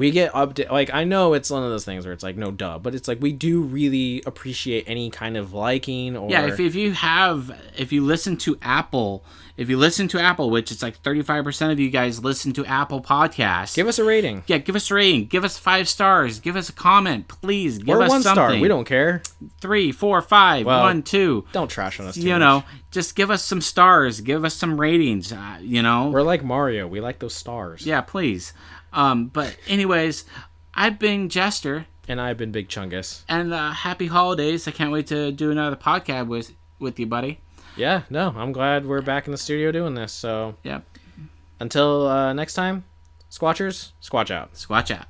[0.00, 0.70] We get update.
[0.70, 3.06] Like I know it's one of those things where it's like no duh, but it's
[3.06, 6.46] like we do really appreciate any kind of liking or yeah.
[6.46, 9.22] If if you have if you listen to Apple,
[9.56, 12.52] if you listen to Apple, which it's like thirty five percent of you guys listen
[12.54, 13.74] to Apple Podcasts.
[13.76, 14.42] give us a rating.
[14.46, 15.26] yeah, give us a rating.
[15.26, 16.40] Give us five stars.
[16.40, 17.78] Give us a comment, please.
[17.78, 18.42] Give or us one something.
[18.54, 18.58] star.
[18.58, 19.22] We don't care.
[19.60, 21.44] three, four, five, Well, one, two.
[21.52, 22.16] Don't trash on us.
[22.16, 22.40] You much.
[22.40, 24.20] know, just give us some stars.
[24.22, 25.30] Give us some ratings.
[25.32, 26.86] Uh, you know, we're like Mario.
[26.86, 27.84] We like those stars.
[27.84, 28.54] yeah, please.
[28.92, 30.24] Um, but anyways,
[30.74, 33.22] I've been Jester, And I've been Big Chungus.
[33.28, 34.66] and uh, happy holidays.
[34.66, 37.40] I can't wait to do another podcast with with you, buddy.
[37.76, 38.02] Yeah.
[38.10, 40.12] No, I'm glad we're back in the studio doing this.
[40.12, 40.84] So Yep.
[41.60, 42.84] until uh, next time,
[43.30, 44.54] Squatchers, squatch out.
[44.54, 45.06] Squatch out.